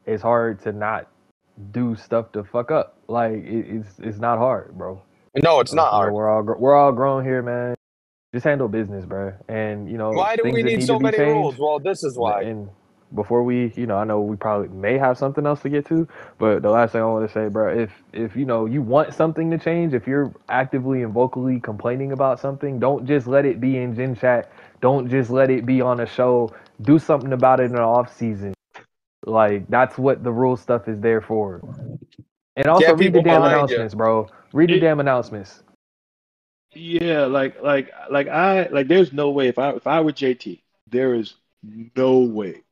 [0.06, 1.08] It's hard to not
[1.72, 2.96] do stuff to fuck up.
[3.08, 5.02] Like it, it's it's not hard, bro.
[5.42, 6.12] No, it's not hard.
[6.12, 7.74] We're all we're all grown here, man.
[8.32, 9.32] Just handle business, bro.
[9.48, 11.58] And you know, Why do we that need so many changed- rules?
[11.58, 12.42] Well, this is why.
[12.42, 12.70] And
[13.14, 16.06] before we, you know, I know we probably may have something else to get to,
[16.38, 19.14] but the last thing I want to say, bro, if if you know you want
[19.14, 23.60] something to change, if you're actively and vocally complaining about something, don't just let it
[23.60, 24.50] be in Gen Chat.
[24.80, 26.54] Don't just let it be on a show.
[26.82, 28.54] Do something about it in the off season.
[29.26, 31.62] Like that's what the rule stuff is there for.
[32.56, 33.76] And also Get read the damn behind you.
[33.76, 34.28] announcements, bro.
[34.52, 35.62] Read the It- damn announcements.
[36.74, 40.60] Yeah, like like like I like there's no way if I if I were JT,
[40.88, 41.34] there is
[41.96, 42.62] no way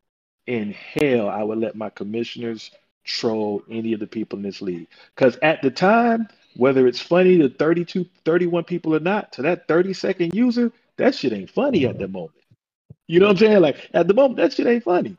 [0.49, 2.73] in hell I would let my commissioners
[3.05, 4.89] troll any of the people in this league.
[5.17, 9.69] Because at the time, whether it's funny to 32, 31 people or not, to that
[9.69, 12.33] 30 second user, that shit ain't funny at the moment.
[13.09, 13.61] You know what I'm saying?
[13.63, 15.17] Like at the moment, that shit ain't funny.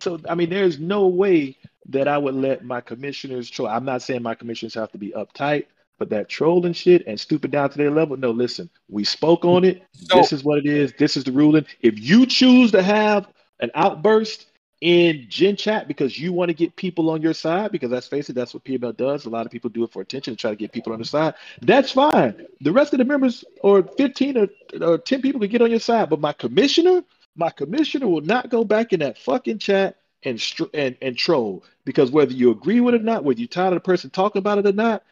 [0.00, 1.56] So I mean, there's no way
[1.90, 3.68] that I would let my commissioners troll.
[3.68, 5.66] I'm not saying my commissioners have to be uptight,
[5.98, 8.16] but that trolling shit and stooping down to their level.
[8.16, 9.82] No, listen, we spoke on it.
[9.94, 10.94] So- this is what it is.
[10.98, 11.66] This is the ruling.
[11.82, 13.28] If you choose to have
[13.60, 14.46] an outburst
[14.80, 18.30] in Gen Chat because you want to get people on your side, because let's face
[18.30, 19.26] it, that's what PML does.
[19.26, 21.04] A lot of people do it for attention to try to get people on the
[21.04, 21.34] side.
[21.60, 22.46] That's fine.
[22.60, 24.48] The rest of the members, or 15 or,
[24.80, 26.08] or 10 people, can get on your side.
[26.08, 27.02] But my commissioner,
[27.36, 30.42] my commissioner will not go back in that fucking chat and
[30.74, 33.74] and and troll because whether you agree with it or not, whether you're tired of
[33.74, 35.02] the person talking about it or not,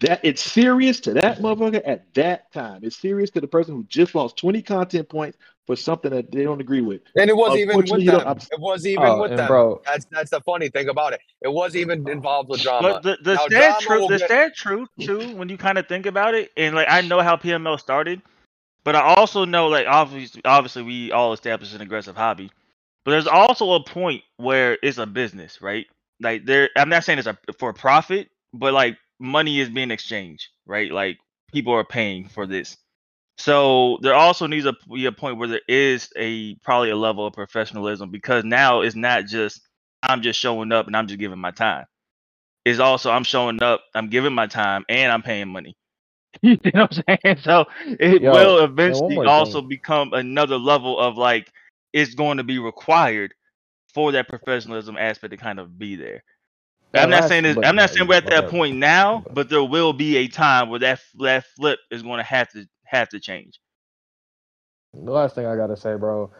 [0.00, 2.80] that it's serious to that motherfucker at that time.
[2.82, 6.42] It's serious to the person who just lost 20 content points for something that they
[6.42, 7.02] don't agree with.
[7.16, 8.20] And it was even with Unfortunately, you them.
[8.20, 9.46] don't- I'm- It was even Oh, with and them.
[9.46, 11.20] bro, That's that's the funny thing about it.
[11.40, 12.94] It was even involved with drama.
[12.94, 15.78] But the the Now, sad drama truth, the get- sad truth too, when you kind
[15.78, 18.22] of think about it, and like I know how PML started,
[18.84, 22.50] but I also know like obviously, obviously we all established an aggressive hobby,
[23.04, 25.86] but there's also a point where it's a business, right?
[26.20, 30.48] Like there, I'm not saying it's a for profit, but like money is being exchanged,
[30.66, 30.90] right?
[30.90, 31.18] Like
[31.52, 32.76] people are paying for this.
[33.38, 37.26] So there also needs to be a point where there is a probably a level
[37.26, 39.62] of professionalism because now it's not just
[40.02, 41.86] I'm just showing up and I'm just giving my time.
[42.64, 45.76] It's also I'm showing up, I'm giving my time, and I'm paying money.
[46.42, 47.38] you know what I'm saying?
[47.42, 49.62] So it Yo, will one eventually also thing.
[49.62, 51.50] become another level of like
[51.92, 53.34] it's going to be required
[53.94, 56.24] for that professionalism aspect to kind of be there.
[56.94, 59.64] I'm not saying this, I'm not saying we're at that point now, But- but there
[59.64, 63.20] will be a time where that that flip is going to have to have to
[63.20, 63.60] change.
[64.94, 66.30] the last thing I gotta say, bro,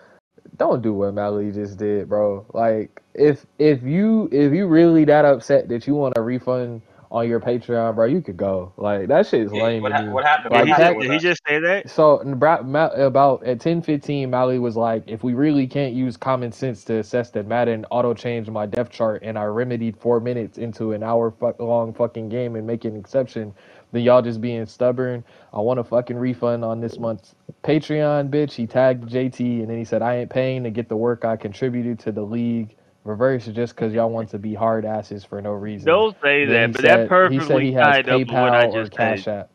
[0.58, 2.46] don't do what Mally just did, bro.
[2.54, 7.28] Like, if if you if you really that upset that you want a refund on
[7.28, 8.72] your Patreon, bro, you could go.
[8.76, 10.54] Like that shit's Yeah, lame what, ha- what happened?
[10.54, 11.86] Did Like he, that- just, happened did he just say that?
[11.86, 16.84] So about at ten fifteen, Mally was like, if we really can't use common sense
[16.84, 20.92] to assess that Madden auto changed my depth chart and I remedied four minutes into
[20.92, 23.52] an hour fuck long fucking game and make an exception,
[23.92, 25.24] then y'all just being stubborn.
[25.52, 28.52] I want a fucking refund on this month's Patreon, bitch.
[28.52, 31.36] He tagged JT and then he said, I ain't paying to get the work I
[31.36, 32.76] contributed to the league.
[33.04, 35.86] Reverse just because y'all want to be hard asses for no reason.
[35.86, 38.28] Don't say Then that, but said- that perfectly he said he has tied up with
[38.28, 39.38] what I PayPal or just Cash said.
[39.40, 39.48] App.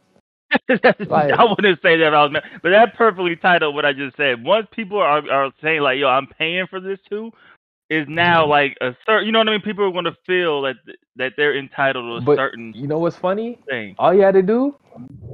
[1.10, 3.94] Like- I wouldn't say that I was, mad, but that perfectly tied up what I
[3.94, 4.44] just said.
[4.44, 7.32] Once people are are saying like, "Yo, I'm paying for this too,"
[7.90, 8.48] is now Mm-hmm.
[8.48, 9.28] like a certain.
[9.28, 9.62] You know what I mean?
[9.62, 10.76] People are going to feel that
[11.18, 13.60] that they're entitled to a But certain you know what's funny?
[13.70, 13.98] thing.
[14.00, 14.76] All you had to do,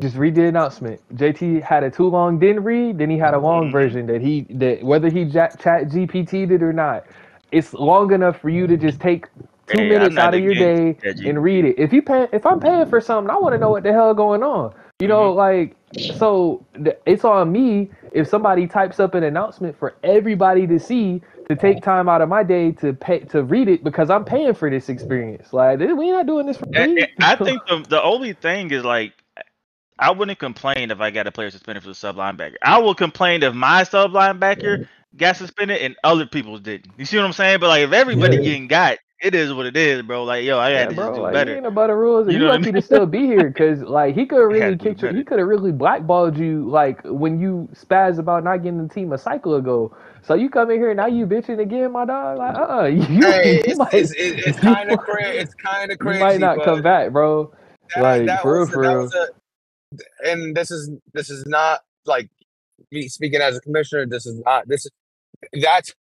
[0.01, 1.01] just read the announcement.
[1.15, 3.71] JT had a too long didn't read, then he had a long Mhm.
[3.71, 7.05] version that he that whether he ja- chat GPT'd it or not,
[7.51, 9.27] it's long enough for you to just take
[9.67, 11.79] two Hey, minutes out of your day and read it.
[11.79, 14.13] If you pay, if I'm paying for something, I want to know what the hell
[14.13, 14.73] going on.
[14.99, 15.33] You know, Mm-hmm.
[15.33, 15.75] like
[16.11, 16.65] so
[17.05, 21.81] it's on me if somebody types up an announcement for everybody to see to take
[21.83, 24.89] time out of my day to pay to read it because I'm paying for this
[24.89, 25.53] experience.
[25.53, 27.07] Like we're not doing this for free.
[27.21, 29.13] I think the the only thing is like.
[29.99, 32.55] I wouldn't complain if I got a player suspended for the sub linebacker.
[32.61, 34.79] I will complain if my sub linebacker
[35.15, 36.93] got suspended and other people's didn't.
[36.97, 37.59] You see what I'm saying?
[37.61, 38.39] But like if everybody Yeah.
[38.39, 40.25] getting got, it is what it is, bro.
[40.25, 41.51] Like yo, I Yeah, got to bro, just do like, better.
[41.51, 42.73] You ain't about the rules, You you, know what I lucky mean?
[42.73, 45.11] to still be here because, like, he could have really to do kicked you.
[45.11, 49.13] He could have really blackballed you, like when you spaz about not getting the team
[49.13, 49.95] a cycle ago.
[50.23, 52.37] So you come in here now, you bitching again, my dog.
[52.39, 55.39] Like, uh, uh you, Hey, you it's, might, it's, it's, it's kind of crazy.
[55.39, 56.15] It's kind of you crazy.
[56.15, 57.53] might not come back, bro.
[57.89, 59.13] that, like, that for real, was, for that real.
[59.13, 59.27] was a,
[60.31, 62.29] and this is this is not like
[62.91, 64.05] me speaking as a commissioner.
[64.07, 64.91] This is not this is
[65.63, 65.93] that's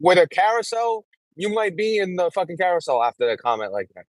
[0.00, 1.06] with a carousel.
[1.36, 4.06] You might be in the fucking carousel after a comment like that.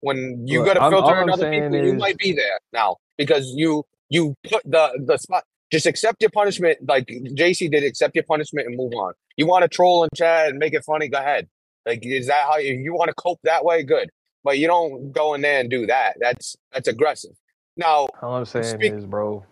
[0.00, 3.84] When you got to filter I'm other people, you might be there now because you
[4.08, 5.44] you put the the spot.
[5.70, 7.84] Just accept your punishment, like JC did.
[7.84, 9.12] Accept your punishment and move on.
[9.36, 11.08] You want to troll and chat and make it funny?
[11.08, 11.46] Go ahead.
[11.84, 13.82] Like, is that how you, you want to cope that way?
[13.82, 14.08] Good,
[14.44, 16.16] but you don't go in there and do that.
[16.20, 17.32] That's that's aggressive.
[17.76, 19.44] Now, All I'm saying Speak- is, bro,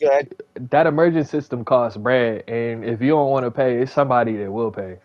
[0.00, 0.34] go ahead.
[0.70, 4.52] that emergent system costs bread, and if you don't want to pay, it's somebody that
[4.52, 4.98] will pay.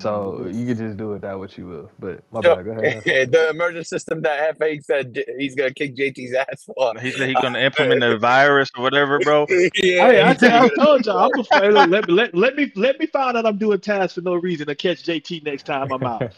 [0.00, 1.90] So you can just do it that what you will.
[1.98, 2.64] But my So, bad.
[2.64, 3.04] Go ahead.
[3.32, 6.98] the emergency system that F8 said he's gonna kick JT's ass for.
[7.00, 9.46] He said he's gonna implement a virus or whatever, bro.
[9.50, 11.88] yeah, Hey, I, he said tell- I he gonna- told y'all, I'm a, hey, look,
[11.90, 14.66] let, me- let, let me let me find out I'm doing tasks for no reason
[14.66, 16.32] to catch JT next time I'm out.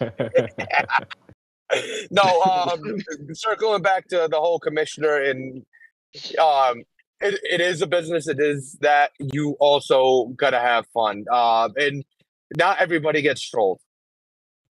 [2.10, 2.98] no, um,
[3.32, 5.64] circling back to the whole commissioner and
[6.38, 6.82] um,
[7.20, 8.28] it, it is a business.
[8.28, 11.24] It is that you also gotta have fun.
[11.32, 12.04] Um, and
[12.56, 13.80] not everybody gets trolled.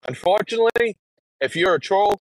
[0.07, 0.95] Unfortunately,
[1.41, 2.19] if you're a troll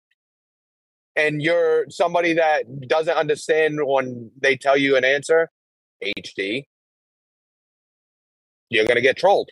[1.17, 5.51] and you're somebody that doesn't understand when they tell you an answer,
[6.03, 6.65] HD,
[8.71, 9.51] you're gonna get trolled.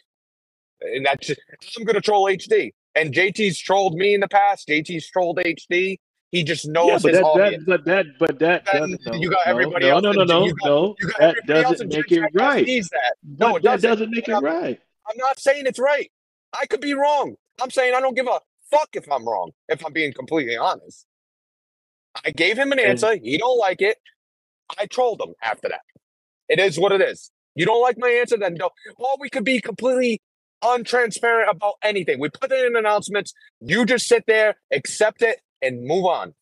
[0.80, 1.30] And that's
[1.78, 2.72] I'm gonna troll HD.
[2.94, 4.68] And JT's trolled me in the past.
[4.68, 5.98] JT's trolled HD.
[6.30, 7.64] He just knows yeah, but his that, audience.
[7.66, 10.24] that but that but that Then doesn't you got no, everybody no, else no no
[10.24, 10.96] no you got- no
[11.46, 12.66] that doesn't make it right.
[12.66, 13.14] that.
[13.38, 14.80] No, that doesn't make it right.
[15.08, 16.10] I'm not saying it's right.
[16.52, 17.34] I could be wrong.
[17.60, 18.40] I'm saying I don't give a
[18.70, 19.52] fuck if I'm wrong.
[19.68, 21.06] If I'm being completely honest,
[22.24, 23.16] I gave him an answer.
[23.16, 23.98] He don't like it.
[24.78, 25.82] I trolled him after that.
[26.48, 27.30] It is what it is.
[27.54, 28.72] You don't like my answer, then don't.
[28.96, 30.20] Or we could be completely
[30.64, 32.20] untransparent about anything.
[32.20, 33.34] We put it in announcements.
[33.60, 36.34] You just sit there, accept it, and move on.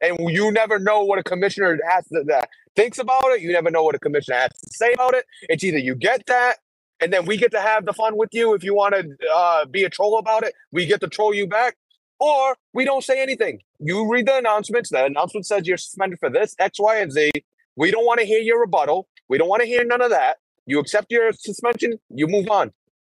[0.00, 3.40] And you never know what a commissioner has to, that thinks about it.
[3.40, 5.24] You never know what a commissioner has to say about it.
[5.42, 6.58] It's either you get that,
[7.00, 8.54] and then we get to have the fun with you.
[8.54, 11.46] If you want to uh, be a troll about it, we get to troll you
[11.46, 11.76] back,
[12.18, 13.60] or we don't say anything.
[13.78, 14.90] You read the announcements.
[14.90, 17.30] The announcement says you're suspended for this, X, Y, and Z.
[17.76, 19.08] We don't want to hear your rebuttal.
[19.28, 20.38] We don't want to hear none of that.
[20.66, 21.98] You accept your suspension.
[22.08, 22.72] You move on.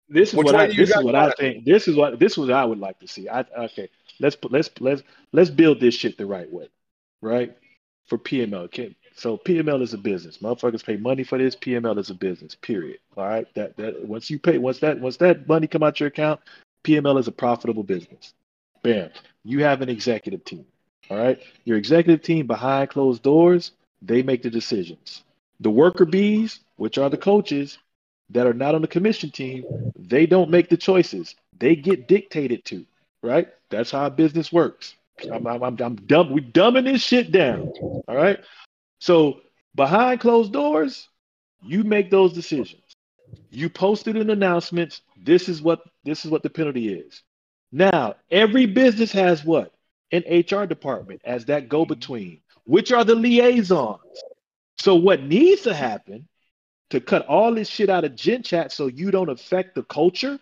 [0.09, 1.64] This is Which what I this is what I think.
[1.64, 3.29] This is what this is what I would like to see.
[3.29, 3.89] I okay.
[4.20, 5.03] Let's let's let's
[5.33, 6.68] let's build this shit the right way,
[7.20, 7.57] right?
[8.07, 8.97] For PML, okay.
[9.17, 10.39] So PML is a business.
[10.39, 11.57] Motherfuckers pay money for this.
[11.57, 12.55] PML is a business.
[12.55, 12.99] Period.
[13.17, 13.47] All right.
[13.55, 16.41] That that once you pay once that once that money come out your account,
[16.85, 18.35] PML is a profitable business.
[18.83, 19.11] Bam.
[19.43, 20.67] You have an executive team.
[21.11, 21.41] All right.
[21.64, 25.25] Your executive team behind closed doors, they make the decisions.
[25.61, 27.79] The worker bees, which are the coaches,
[28.31, 29.64] that are not on the commission team,
[29.99, 31.37] they don't make the choices.
[31.59, 32.85] They get dictated to,
[33.23, 33.49] right?
[33.71, 34.95] That's how business works.
[35.33, 36.31] I'm, I'm, I'm, dumb.
[36.31, 37.73] We dumbing this shit down.
[37.81, 38.39] All right.
[38.99, 39.41] So
[39.75, 41.09] behind closed doors,
[41.63, 42.83] you make those decisions.
[43.51, 45.01] You posted an announcement.
[45.17, 47.23] This is what this is what the penalty is.
[47.73, 49.73] Now, every business has what?
[50.13, 54.01] An HR department as that go-between, which are the liaisons.
[54.79, 56.29] So what needs to happen
[56.91, 60.39] to cut all this shit out of Gen Chat so you don't affect the culture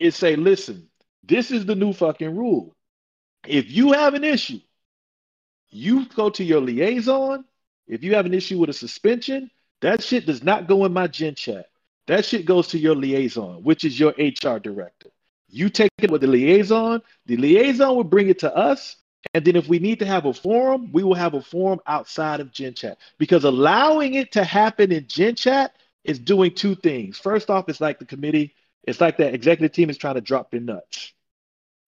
[0.00, 0.88] is say, listen,
[1.22, 2.74] this is the new fucking rule.
[3.46, 4.60] If you have an issue,
[5.68, 7.44] you go to your liaison.
[7.90, 9.50] If you have an issue with a suspension,
[9.82, 11.66] that shit does not go in my Gen Chat.
[12.06, 15.10] That shit goes to your liaison, which is your HR director.
[15.48, 17.02] You take it with the liaison.
[17.26, 18.96] The liaison will bring it to us.
[19.34, 22.38] And then if we need to have a forum, we will have a forum outside
[22.38, 22.98] of Gen Chat.
[23.18, 25.74] Because allowing it to happen in Gen Chat
[26.04, 27.18] is doing two things.
[27.18, 30.52] First off, it's like the committee, it's like that executive team is trying to drop
[30.52, 31.12] their nuts.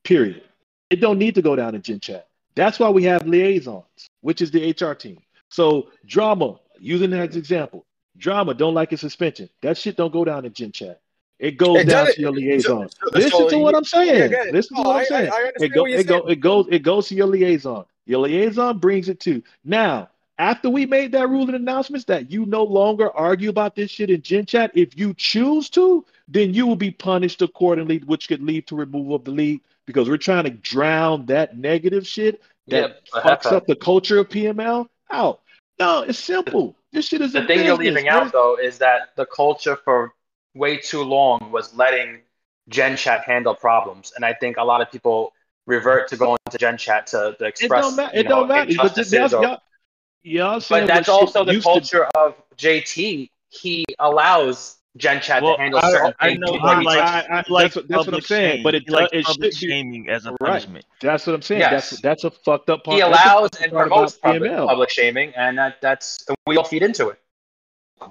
[0.02, 0.42] Period.
[0.90, 2.26] It don't need to go down in Gen Chat.
[2.56, 3.84] That's why we have liaisons,
[4.20, 5.18] which is the HR team.
[5.52, 7.84] So drama, using that as example,
[8.16, 9.48] drama don't like a suspension.
[9.60, 11.00] That shit don't go down in Gen Chat.
[11.38, 12.88] It goes It down does- to your liaison.
[12.88, 14.16] so- Listen so to what I'm saying.
[14.18, 15.30] Yeah, again, Listen to no, what I- I'm saying.
[15.32, 17.84] I- I it go, what it go, it goes, it goes to your liaison.
[18.06, 19.42] Your liaison brings it to.
[19.64, 23.90] Now, after we made that rule and announcements that you no longer argue about this
[23.90, 28.26] shit in Gen Chat, if you choose to, then you will be punished accordingly, which
[28.28, 32.40] could lead to removal of the league because we're trying to drown that negative shit
[32.68, 35.40] that Yep, fucks up the culture of PML out.
[35.82, 36.76] No, it's simple.
[36.92, 40.14] This shit is The a thing you're leaving out though is that the culture for
[40.54, 42.20] way too long was letting
[42.68, 45.32] Gen Chat handle problems, and I think a lot of people
[45.66, 47.82] revert to going to Gen Chat to, to It express.
[47.82, 48.14] don't matter.
[48.14, 48.60] you It know, don't matter.
[48.66, 49.58] But injustices y'all, or- y'all,
[50.22, 53.30] y'all but that's also the used to- culture of JT.
[53.48, 56.88] He allows Gen Chat Well, to handle I- certain I things know before he he
[56.88, 58.50] I- I- He that's what, that's what I'm public saying.
[58.50, 58.62] shaming.
[58.62, 59.66] But it, he likes it public should be.
[59.68, 60.38] shaming as a Right.
[60.40, 60.84] punishment.
[61.00, 61.60] That's what I'm saying.
[61.62, 61.90] Yes.
[61.90, 62.96] That's that's a fucked up part.
[62.96, 64.66] he allows and promotes public, PML.
[64.68, 67.18] public shaming, and that, that's we all feed into it.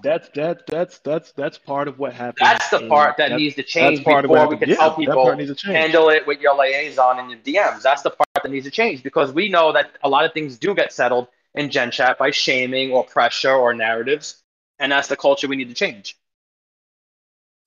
[0.02, 2.38] That's that that's that's that's part of what happens.
[2.40, 4.78] That's the part that that's- needs to change part before what we can happens.
[4.80, 5.76] tell Yeah, that people needs to change.
[5.78, 7.82] handle it with your liaison and your DMs.
[7.84, 10.58] That's the part that needs to change because we know that a lot of things
[10.58, 14.42] do get settled in Gen Chat by shaming or pressure or narratives,
[14.80, 16.16] and that's the culture we need to change.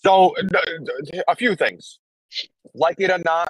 [0.05, 0.35] So,
[1.29, 1.99] a few things.
[2.75, 3.49] Like it or not,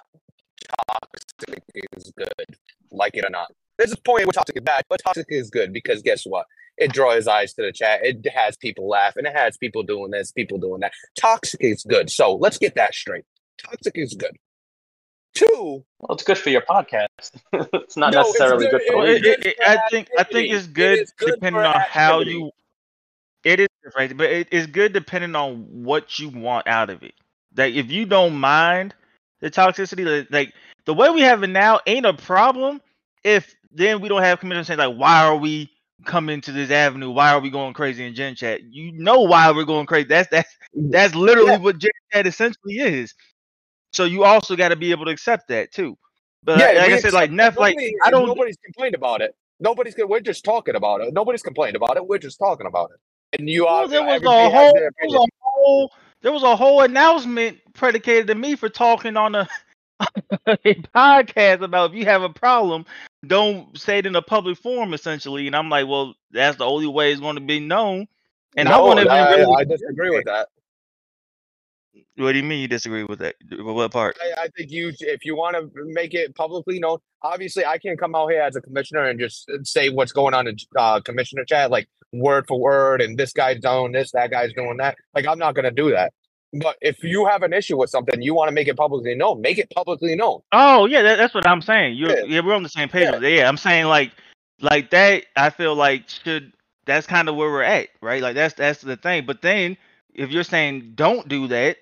[0.89, 1.63] toxic
[1.95, 2.57] is good.
[2.91, 3.51] Like it or not.
[3.79, 6.47] There's a point where toxic is bad, but toxic is good because guess what?
[6.77, 8.01] It draws eyes to the chat.
[8.05, 9.27] It has people laughing.
[9.27, 10.93] It has people doing this, people doing that.
[11.19, 12.11] Toxic is good.
[12.11, 13.25] So let's get that straight.
[13.65, 14.37] Toxic is good.
[15.35, 17.09] Two, Well, it's good for your podcast.
[17.53, 19.79] it's not No, it's necessarily good- good, for it- Well, the it, it, it, I
[19.91, 22.31] think I think it's good, is good depending for on how activity.
[22.33, 22.51] you.
[23.45, 27.15] It is right, but it's good depending on what you want out of it.
[27.57, 28.95] Like if you don't mind
[29.41, 30.55] the toxicity, like,
[30.87, 32.81] the way we have it now ain't a problem.
[33.23, 35.71] If then we don't have commissioners saying like, why are we
[36.05, 37.11] coming to this avenue?
[37.11, 38.63] Why are we going crazy in Gen Chat?
[38.71, 40.09] You know why we're going crazy.
[40.09, 40.91] That's that's mm-hmm.
[40.91, 41.59] that's literally Yeah.
[41.59, 43.15] what Gen Chat essentially is.
[43.93, 45.97] So you also got to be able to accept that too.
[46.43, 48.27] But Yeah, like, like I said, like Neff, like I don't.
[48.27, 49.35] Nobody's complained about it.
[49.61, 49.95] Nobody's.
[49.97, 51.15] We're just talking about it.
[51.15, 52.07] Nobody's complained about it.
[52.07, 53.01] We're just talking about it.
[53.39, 53.89] And you are.
[53.89, 58.35] there was a whole, there was a whole, there was a whole announcement predicated to
[58.35, 59.49] me for talking on a,
[60.47, 62.87] a podcast about if you have a problem,
[63.27, 65.47] don't say it in a public forum, essentially.
[65.47, 68.07] And I'm like, well, that's the only way it's going to be known.
[68.57, 69.55] And I No, want to I, really.
[69.57, 70.49] I disagree with that.
[72.17, 73.37] What do you mean you disagree with that?
[73.59, 74.17] What part?
[74.21, 77.99] I, I think you, if you want to make it publicly known, obviously I can't
[77.99, 81.45] come out here as a commissioner and just say what's going on in uh, commissioner
[81.45, 84.97] chat, like word for word, and this guy's doing this, that guy's doing that.
[85.15, 86.13] Like I'm not gonna do that.
[86.55, 89.41] But if you have an issue with something, you want to make it publicly known.
[89.41, 90.41] Make it publicly known.
[90.53, 91.97] Oh yeah, that, that's what I'm saying.
[91.97, 92.25] You're, Yeah.
[92.27, 92.41] yeah.
[92.41, 93.09] we're on the same page.
[93.11, 93.19] Yeah.
[93.19, 94.13] Yeah, I'm saying like,
[94.61, 95.27] like that.
[95.37, 96.53] I feel like should
[96.87, 98.23] that's kind of where we're at, right?
[98.23, 99.27] Like that's that's the thing.
[99.27, 99.77] But then
[100.15, 101.79] if you're saying don't do that,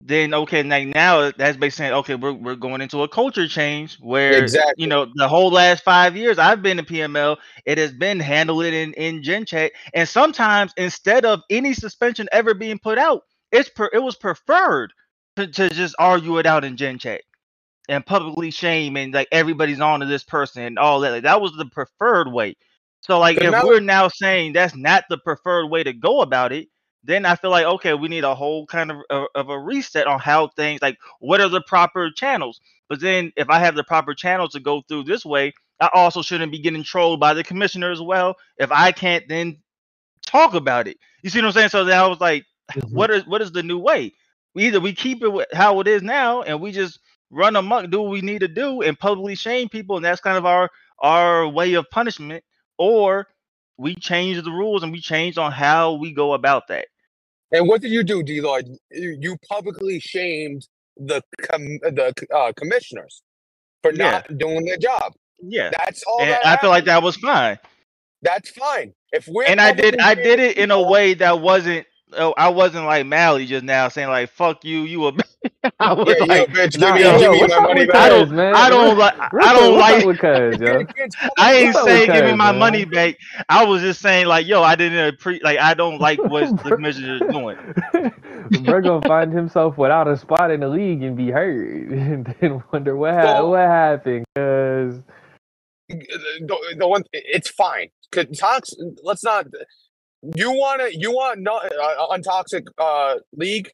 [0.00, 3.98] then okay, like now that's basically saying okay, we're we're going into a culture change
[4.00, 4.82] where Exactly.
[4.82, 7.36] you know the whole last five years I've been in PML,
[7.66, 12.54] it has been handled in in Gen Chat, and sometimes instead of any suspension ever
[12.54, 14.92] being put out, it's per, it was preferred
[15.36, 17.22] to, to just argue it out in Gen Chat
[17.88, 21.10] and publicly shame and like everybody's on to this person and all that.
[21.10, 22.54] Like, that was the preferred way.
[23.00, 26.20] So like But if now- we're now saying that's not the preferred way to go
[26.20, 26.68] about it,
[27.04, 30.06] then I feel like okay, we need a whole kind of of, of a reset
[30.06, 32.60] on how things like what are the proper channels.
[32.88, 36.22] But then if I have the proper channels to go through this way, I also
[36.22, 38.36] shouldn't be getting trolled by the commissioner as well.
[38.58, 39.58] If I can't then
[40.26, 41.68] talk about it, you see what I'm saying?
[41.70, 42.94] So then I was like, mm-hmm.
[42.94, 44.12] what is what is the new way?
[44.54, 46.98] We either we keep it how it is now and we just
[47.30, 50.38] run amok, do what we need to do, and publicly shame people, and that's kind
[50.38, 50.70] of our
[51.00, 52.42] our way of punishment,
[52.78, 53.28] or
[53.78, 56.88] we change the rules and we change on how we go about that.
[57.52, 58.68] And what did you do, D Lloyd?
[58.90, 60.66] You publicly shamed
[60.96, 63.22] the com- the uh, commissioners
[63.82, 64.12] for Yeah.
[64.12, 65.14] not doing their job.
[65.40, 66.20] Yeah, That's all.
[66.20, 67.58] that I feel like that was fine.
[68.22, 68.94] That's fine.
[69.12, 71.86] If we're and I did I did it in a way that wasn't.
[72.16, 75.12] Oh, I wasn't like Mally just now saying like "fuck you," you a.
[75.80, 76.78] I was Yeah, you a like, bitch.
[76.78, 78.10] Give Nah, me, yo, give me my money with I back.
[78.10, 78.54] don't- man?
[78.56, 79.14] I don't like.
[79.20, 80.04] I don't like.
[80.06, 80.84] with Cuz, yo.
[81.38, 82.58] I ain't saying give me my man?
[82.58, 83.16] money back.
[83.48, 86.70] I was just saying like, yo, I didn't pre like I don't like what the
[86.70, 87.58] commissioner is doing.
[88.64, 92.62] Bro gonna find himself without a spot in the league and be hurt, and then
[92.72, 94.24] wonder what ha- So- what happened.
[94.36, 95.00] Cause
[95.88, 97.88] the, the one it's fine.
[98.10, 99.46] 'Cause Tox, let's not.
[100.22, 100.98] You want to?
[100.98, 103.70] You want no uh, untoxic uh league?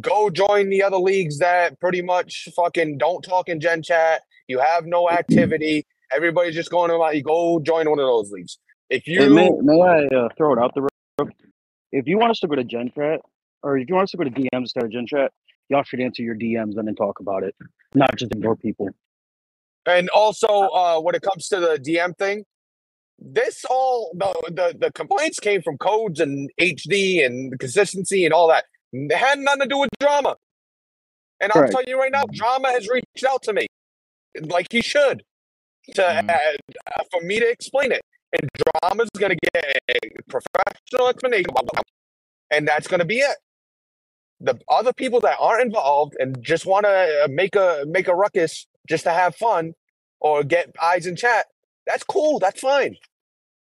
[0.00, 4.22] Go join the other leagues that pretty much fucking don't talk in Gen Chat.
[4.46, 5.86] You have no activity.
[6.14, 7.16] Everybody's just going about.
[7.16, 8.58] You go join one of those leagues.
[8.90, 10.88] If you Hey, may, may I uh, throw it out real
[11.18, 11.34] quick?
[11.92, 13.20] If you want us to go to Gen Chat,
[13.62, 15.32] or if you want us to go to DMs instead of Gen Chat,
[15.68, 17.54] y'all should answer your DMs and then talk about it,
[17.94, 18.88] not just ignore people.
[19.86, 22.44] And also, uh, when it comes to the DM thing,
[23.18, 28.48] this all the, the the complaints came from codes and HD and consistency and all
[28.48, 28.64] that.
[28.92, 30.36] It had nothing to do with drama.
[31.40, 33.66] And I'll tell you right now, drama has reached out to me,
[34.42, 35.22] like he should,
[35.94, 36.30] to Mhm.
[36.30, 38.02] uh, for me to explain it.
[38.32, 38.48] And
[38.82, 39.98] drama is gonna get a
[40.28, 41.82] professional explanation, blah, blah, blah.
[42.56, 43.38] and that's gonna be it.
[44.40, 48.66] The other people that aren't involved and just want to make a make a ruckus
[48.88, 49.74] just to have fun
[50.20, 51.46] or get eyes in chat,
[51.88, 52.38] that's cool.
[52.38, 52.96] That's fine.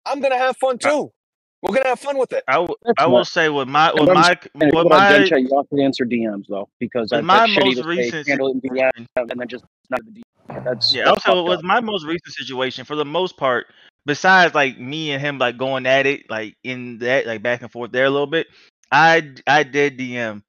[0.04, 1.10] I'm gonna have fun too.
[1.62, 2.44] We're gonna have fun with it.
[2.46, 5.24] I, w- I will say with my with what I'm my you with go my
[5.24, 8.48] Chat, you have to answer DMs though, because with that, my that's most recent handle
[8.48, 10.64] it DM and then just not the DM.
[10.64, 11.64] That's Yeah, that's also fucked with up.
[11.64, 13.66] my most recent situation, for the most part,
[14.04, 17.70] besides like me and him like going at it, like in that like back and
[17.70, 18.48] forth there a little bit,
[18.90, 20.42] I I did DM.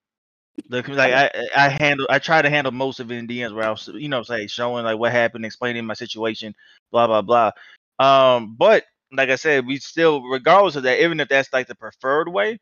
[0.69, 3.65] The like I I handle I try to handle most of it in DMs where
[3.65, 6.55] I was you know say showing like what happened, explaining my situation,
[6.91, 7.51] blah blah blah.
[7.99, 11.75] Um, but like I said, we still regardless of that, even if that's like the
[11.75, 12.59] preferred way,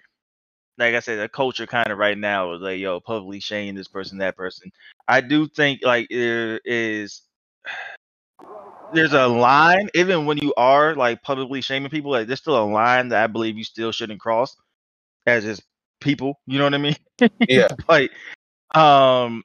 [0.78, 3.88] like I said, the culture kind of right now is like yo publicly shaming this
[3.88, 4.72] person, that person.
[5.08, 7.22] I do think like there is
[8.93, 12.64] there's a line even when you are like publicly shaming people like there's still a
[12.64, 14.56] line that i believe you still shouldn't cross
[15.26, 15.64] as just
[16.06, 16.95] people you know what i mean
[17.49, 17.68] Yeah.
[17.89, 18.12] like
[18.74, 19.43] um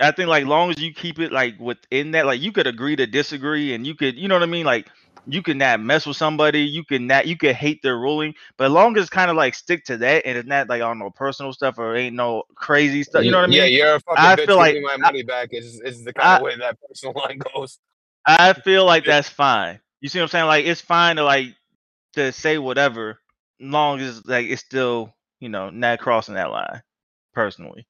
[0.00, 2.96] i think like long as you keep it like within that like you could agree
[2.96, 4.88] to disagree and you could you know what i mean like
[5.26, 8.64] you can not mess with somebody you can not you could hate their ruling but
[8.64, 11.10] as long as kind of like stick to that and it's not like on no
[11.10, 13.58] personal stuff or ain't no crazy stuff you know what i mean?
[13.58, 14.46] Yeah, you're a fucking I bitch.
[14.46, 15.50] feel like- my I- money back.
[15.52, 17.78] Is is the kind I- of way that personal line goes.
[18.26, 19.78] I feel like that's fine.
[20.00, 20.46] You see what I'm saying?
[20.46, 21.54] Like it's fine to like
[22.14, 23.20] to say whatever,
[23.60, 26.82] long as like it's still you know not crossing that line.
[27.34, 27.86] Personally,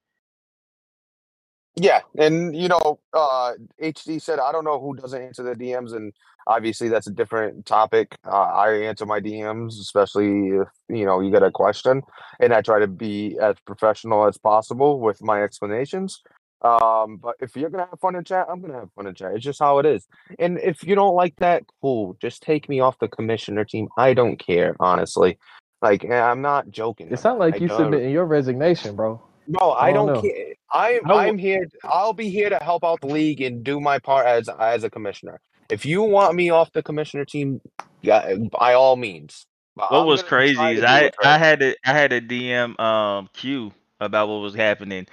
[1.77, 5.95] Yeah, and you know, uh, HD said I don't know who doesn't answer their DMs,
[5.95, 6.12] and
[6.47, 8.16] obviously that's a different topic.
[8.27, 12.03] Uh, I answer my DMs, especially if you know you get a question,
[12.41, 16.23] and I try to be as professional as possible with my explanations.
[16.62, 19.35] Um, but if you're gonna have fun in chat, I'm gonna have fun in chat.
[19.35, 20.07] It's just how it is.
[20.39, 22.16] And if you don't like that, cool.
[22.20, 23.89] Just take me off the commissioner team.
[23.99, 25.39] I don't care, honestly.
[25.82, 27.09] Like eh, I'm not joking.
[27.10, 29.20] it sounds like I you don't- submitting your resignation, bro.
[29.48, 30.54] No, I I don't don't care.
[30.72, 31.66] I'm I w- I'm here.
[31.84, 34.90] I'll be here to help out the league and do my part as as a
[34.90, 35.40] commissioner.
[35.68, 37.60] If you want me off the commissioner team,
[38.02, 39.46] yeah, by all means.
[39.74, 43.28] But what I'm was crazy is I I had to I had a DM um
[43.32, 43.72] Q
[44.03, 45.07] about what was happening,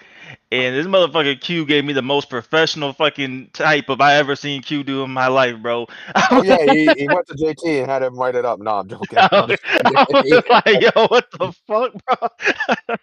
[0.51, 4.61] and this motherfucker Q gave me the most professional fucking type of I ever seen
[4.61, 5.87] Q do in my life, bro.
[6.43, 8.59] Yeah, he, he went to JT and had him write it up.
[8.59, 9.17] No, I'm joking.
[9.19, 12.29] I was, I was like, yo, what the fuck, bro?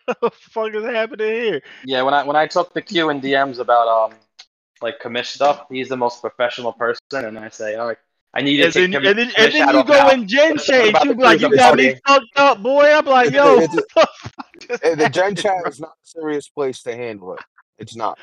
[0.05, 1.63] what the fuck is happening here?
[1.85, 4.19] Yeah, when I when I took the Q and DMs about um
[4.83, 7.99] like commish stuff, he's the most professional person, and I say, all right,
[8.37, 10.11] I need to And take then, commi- and then, and then you go now.
[10.11, 12.01] in Gen Let's Change, you be like, you got me saying.
[12.07, 12.93] fucked up, boy.
[12.93, 14.11] I'm like, yo, it's- the fuck
[14.61, 17.41] just the Gen Chat is not a serious place to handle it.
[17.79, 18.19] It's not.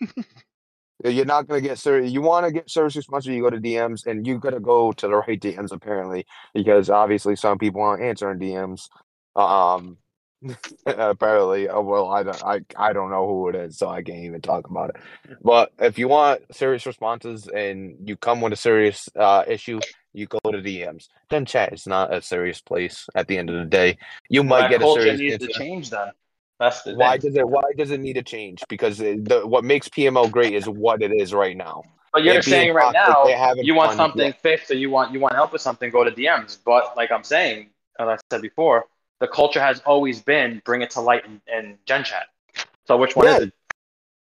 [1.04, 2.10] You're not gonna get serious.
[2.12, 5.06] You want to get serious response, you go to DMs, and you gotta go to
[5.08, 8.88] the right DMs apparently, because obviously some people aren't answering DMs.
[9.36, 9.98] Um,
[10.86, 14.18] apparently, uh, well, I don't, I, I don't know who it is, so I can't
[14.24, 14.96] even talk about it.
[15.42, 19.80] But if you want serious responses and you come with a serious uh issue,
[20.12, 21.08] you go to DMs.
[21.30, 23.06] Then chat is not a serious place.
[23.14, 23.98] At the end of the day,
[24.28, 25.46] you might that get a serious needs answer.
[25.46, 26.10] to change then.
[26.58, 27.30] That's the Why thing.
[27.30, 27.48] does it?
[27.48, 28.62] Why does it need to change?
[28.68, 31.82] Because it, the, what makes PML great is what it is right now.
[32.12, 34.40] But you're saying right toxic, now you want something yet.
[34.40, 36.58] fixed or you want you want help with something, go to DMs.
[36.64, 37.68] But like I'm saying,
[38.00, 38.86] as I said before,
[39.20, 42.26] the culture has always been bring it to light in, in Gen Chat.
[42.86, 43.36] So which one Yeah.
[43.38, 43.52] is it?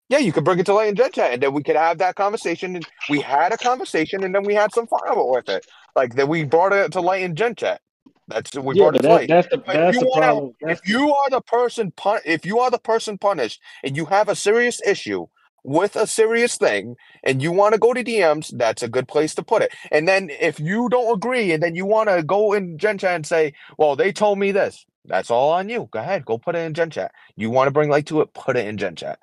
[0.07, 1.97] Yeah, you could bring it to light in Gen Chat, and then we could have
[1.97, 2.75] that conversation.
[2.75, 5.65] And we had a conversation, and then we had some fun with it.
[5.95, 7.81] Like that, we brought it to light in Gen Chat.
[8.27, 9.27] That's we yeah, brought but it to that, light.
[9.29, 10.55] that's the that's you the wanna- problem.
[10.61, 14.05] That's If you are the person pun- if you are the person punished, and you
[14.05, 15.25] have a serious issue
[15.65, 19.33] with a serious thing, and you want to go to DMs, that's a good place
[19.35, 19.73] to put it.
[19.91, 23.15] And then if you don't agree, and then you want to go in Gen Chat
[23.15, 25.89] and say, "Well, they told me this," that's all on you.
[25.91, 27.11] Go ahead, go put it in Gen Chat.
[27.35, 29.19] You want to bring light to it, put it in Gen Chat.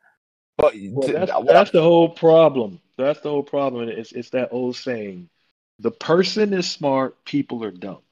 [0.59, 2.81] But Well, that's, that's the whole problem.
[2.98, 3.89] That's the whole problem.
[3.89, 5.28] It's it's that old saying:
[5.78, 8.02] the person is smart, people are dumb.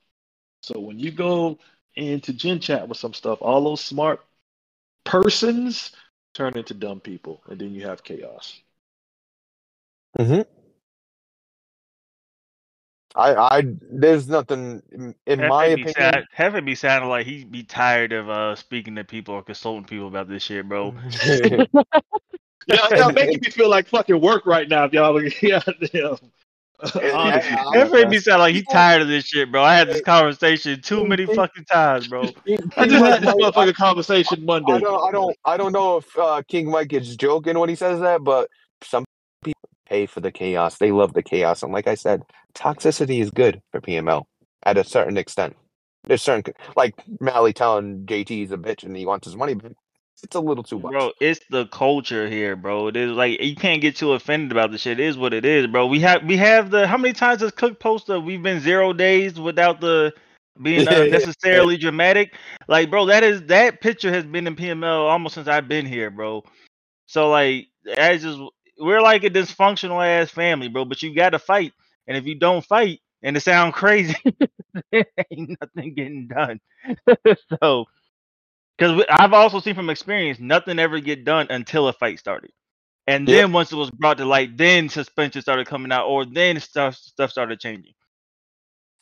[0.62, 1.58] So when you go
[1.96, 4.20] into Gen Chat with some stuff, all those smart
[5.04, 5.90] persons
[6.40, 8.60] turn into dumb people, and then you have chaos.
[10.18, 10.46] Mhm.
[13.14, 13.62] I, I,
[13.92, 15.94] there's nothing in, in my Hefe be, opinion.
[15.94, 19.84] sound, Hefe be sounding like he'd be tired of uh speaking to people or consulting
[19.84, 20.94] people about this shit, bro.
[22.66, 24.84] Y'all, y'all making me feel like fucking work right now.
[24.84, 25.60] If y'all, yeah,
[25.92, 26.14] yeah.
[26.82, 27.40] I-
[27.74, 29.62] Hefe be sounding like he tired of this shit, bro.
[29.62, 32.22] I had this conversation too many fucking times, bro.
[32.76, 34.72] I just had this motherfucking conversation Monday.
[34.72, 37.74] I don't, I don't, I don't know if uh, King Mike is joking when he
[37.74, 38.48] says that, but
[38.82, 39.04] some
[39.44, 40.78] people pay for the chaos.
[40.78, 42.22] They love the chaos, and like I said,
[42.54, 44.24] toxicity is good for PML
[44.64, 45.56] at a certain extent.
[46.04, 49.72] There's certain, like Mally telling JT he's a bitch and he wants his money, but
[50.22, 50.92] it's a little too much.
[50.92, 52.88] Bro, it's the culture here, bro.
[52.88, 55.00] It is like you can't get too offended about the shit.
[55.00, 55.86] It is what it is, bro.
[55.86, 59.38] We have we have the how many times has Cook posted we've been zero days
[59.38, 60.12] without the
[60.62, 62.34] being uh, unnecessarily dramatic.
[62.68, 66.10] Like, bro, that is that picture has been in PML almost since I've been here,
[66.10, 66.44] bro.
[67.06, 68.38] So like that's just
[68.78, 70.84] we're like a dysfunctional ass family, bro.
[70.84, 71.72] But you gotta fight.
[72.06, 74.16] And if you don't fight and it sound crazy,
[74.92, 76.60] ain't nothing getting done.
[77.60, 77.86] so
[78.80, 82.52] because I've also seen from experience, nothing ever get done until a fight started,
[83.06, 83.34] and Yep.
[83.34, 86.96] then once it was brought to light, then suspension started coming out, or then stuff
[86.96, 87.94] stuff started changing.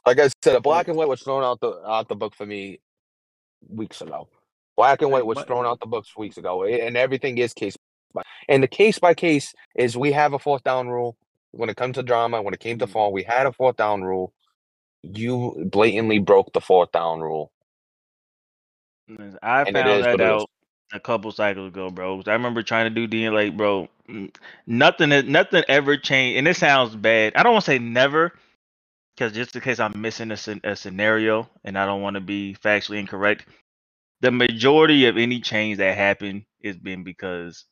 [0.07, 2.47] Like I said, a black and white was thrown out the out the book for
[2.47, 2.81] me
[3.69, 4.29] weeks ago.
[4.77, 7.77] Black and white was thrown out the books weeks ago, and everything is case
[8.15, 8.23] by.
[8.49, 11.17] And the case by case is we have a fourth down rule
[11.53, 12.43] when it comes to drama.
[12.43, 12.89] When it came to Mm.
[12.89, 14.33] fall, we had a fourth down rule.
[15.03, 17.53] You blatantly broke the fourth down rule,
[19.43, 20.45] I and found that what it is.
[20.45, 20.51] out
[20.93, 22.23] a couple cycles ago, bro.
[22.27, 23.89] I remember trying to do DNA, like, bro,
[24.67, 27.35] nothing nothing ever changed, and it sounds bad.
[27.37, 28.33] I don't want to say never,
[29.17, 32.57] because just in case I'm missing a, a scenario, and I don't want to be
[32.63, 33.47] factually incorrect.
[34.21, 37.65] The majority of any change that happened has been because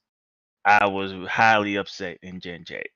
[0.65, 2.87] I was highly upset in Gen Chat.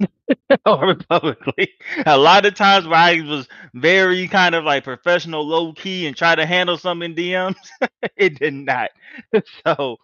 [0.66, 1.70] or publicly.
[2.06, 6.16] A lot of times where I was very kind of like professional, low key, and
[6.16, 7.56] try to handle some in DMs,
[8.16, 8.90] it did not.
[9.66, 9.98] so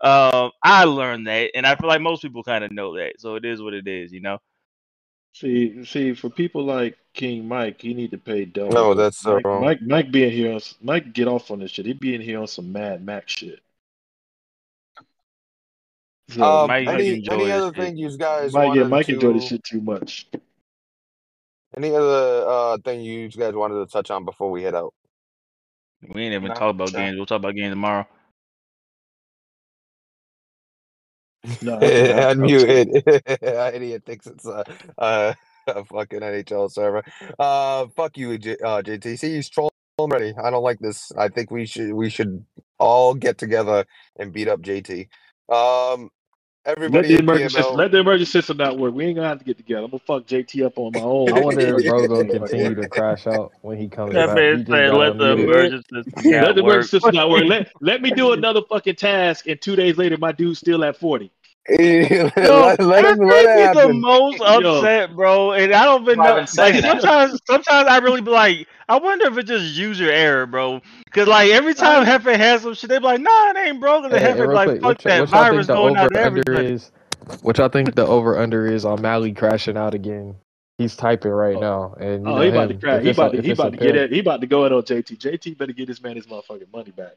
[0.00, 3.20] um, I learned that, and I feel like most people kind of know that.
[3.20, 4.38] So it is what it is, you know.
[5.32, 8.72] See, see, for people like King Mike, he need to pay double.
[8.72, 9.64] No, that's so Mike, wrong.
[9.64, 11.86] Mike, Mike being here, on, Mike get off on this shit.
[11.86, 13.60] He being here on some Mad Max shit.
[16.30, 17.74] So Um, Mike any enjoy any other shit.
[17.74, 19.34] thing you guys Mike, yeah, wanted Mike enjoy to?
[19.34, 20.28] this shit too much.
[21.76, 24.94] Any other uh thing you guys wanted to touch on before we head out?
[26.14, 27.16] We ain't even No, talk about games.
[27.16, 28.06] We'll talk about games tomorrow.
[31.60, 31.76] No,
[32.16, 32.28] I forgot.
[32.30, 32.88] Unmuted.
[33.74, 34.64] Idiot thinks it's a,
[34.98, 35.36] a,
[35.68, 37.04] a fucking NHL server.
[37.38, 39.20] Uh, fuck you, J- uh, JT.
[39.20, 39.70] He's trolling.
[39.98, 40.12] I'm.
[40.12, 41.12] I don't like this.
[41.18, 42.44] I think we should we should
[42.78, 43.86] all get together
[44.18, 45.08] and beat up JT.
[45.50, 46.10] Um,
[46.86, 47.78] Let the emergency system, PML.
[47.78, 48.94] let the emergency system not work.
[48.94, 49.84] We ain't gonna have to get together.
[49.84, 51.32] I'm gonna fuck JT up on my own.
[51.32, 54.46] I wonder if bro gonna continue to crash out when he comes That back.
[54.46, 57.16] man He just said, got "Let the emergency system let not the work." emergency system
[57.16, 57.44] not work.
[57.46, 60.96] Let, let me do another fucking task, and two days later, my dude's still at
[61.68, 61.78] 40.
[62.40, 63.94] Yo, let, let that him let me the happen.
[63.94, 64.90] most Yo.
[64.90, 65.52] upset, bro.
[65.52, 66.44] And I don't even know.
[66.58, 70.82] Like sometimes, sometimes I really be like, I wonder if it's just user error, bro.
[71.06, 74.10] Because like every time Heifer has some shit, they be like, Nah, it ain't broken.
[74.10, 76.24] The Hey, Heifer be like, quick, Fuck what, y- that what virus going out to
[76.24, 76.74] under everybody.
[76.74, 76.92] is?
[77.42, 80.36] What y'all think the over under is on Mally crashing out again?
[80.78, 83.02] He's typing right Oh, now, and oh know he about to crash.
[83.04, 84.12] He it's a, about to he about to get pair, it.
[84.12, 85.18] He about to go in on JT.
[85.18, 87.16] JT better get this man his motherfucking money back.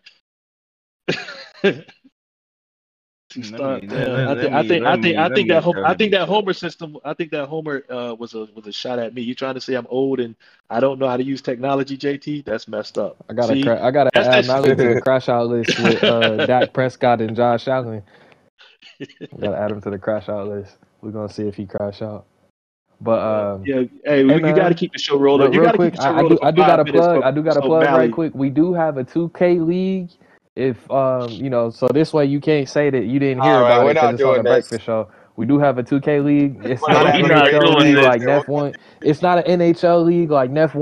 [3.34, 4.14] He Let start, me, man.
[4.14, 6.28] let, I think I think I think I think that home, I think that.
[6.30, 6.98] Homer system.
[7.04, 9.22] I think that Homer uh, was a was a shot at me.
[9.22, 10.34] You trying to say I'm old and
[10.70, 12.46] I don't know how to use technology, JT?
[12.46, 13.18] That's messed up.
[13.30, 16.46] I gotta See, cra- I gotta add that to the crash out list with uh
[16.46, 18.02] Dak Prescott and Josh Allen.
[19.00, 19.40] shit.
[19.40, 20.78] Gotta add him to the crash out list.
[21.02, 22.26] We're gonna see if he crash out.
[23.02, 23.76] But Uh, um, yeah,
[24.06, 25.52] hey, hey you got to keep the show rolling.
[25.52, 26.76] real, You real got to keep quick, the show I, I do I do got
[26.78, 27.24] to plug.
[27.24, 28.34] I do got to so plug right quick.
[28.34, 30.10] We do have a 2K league.
[30.58, 33.62] If um you know, so this way you can't say that you didn't hear All
[33.62, 34.70] right, about we're it because it's on the this.
[34.70, 35.10] breakfast show.
[35.38, 36.60] We do have a 2K league.
[36.64, 38.08] It's not not an we having a not great NHL league debate this.
[38.08, 38.28] this like year.
[38.28, 38.76] Nef one.
[39.04, 40.76] It's not an NHL league like Nef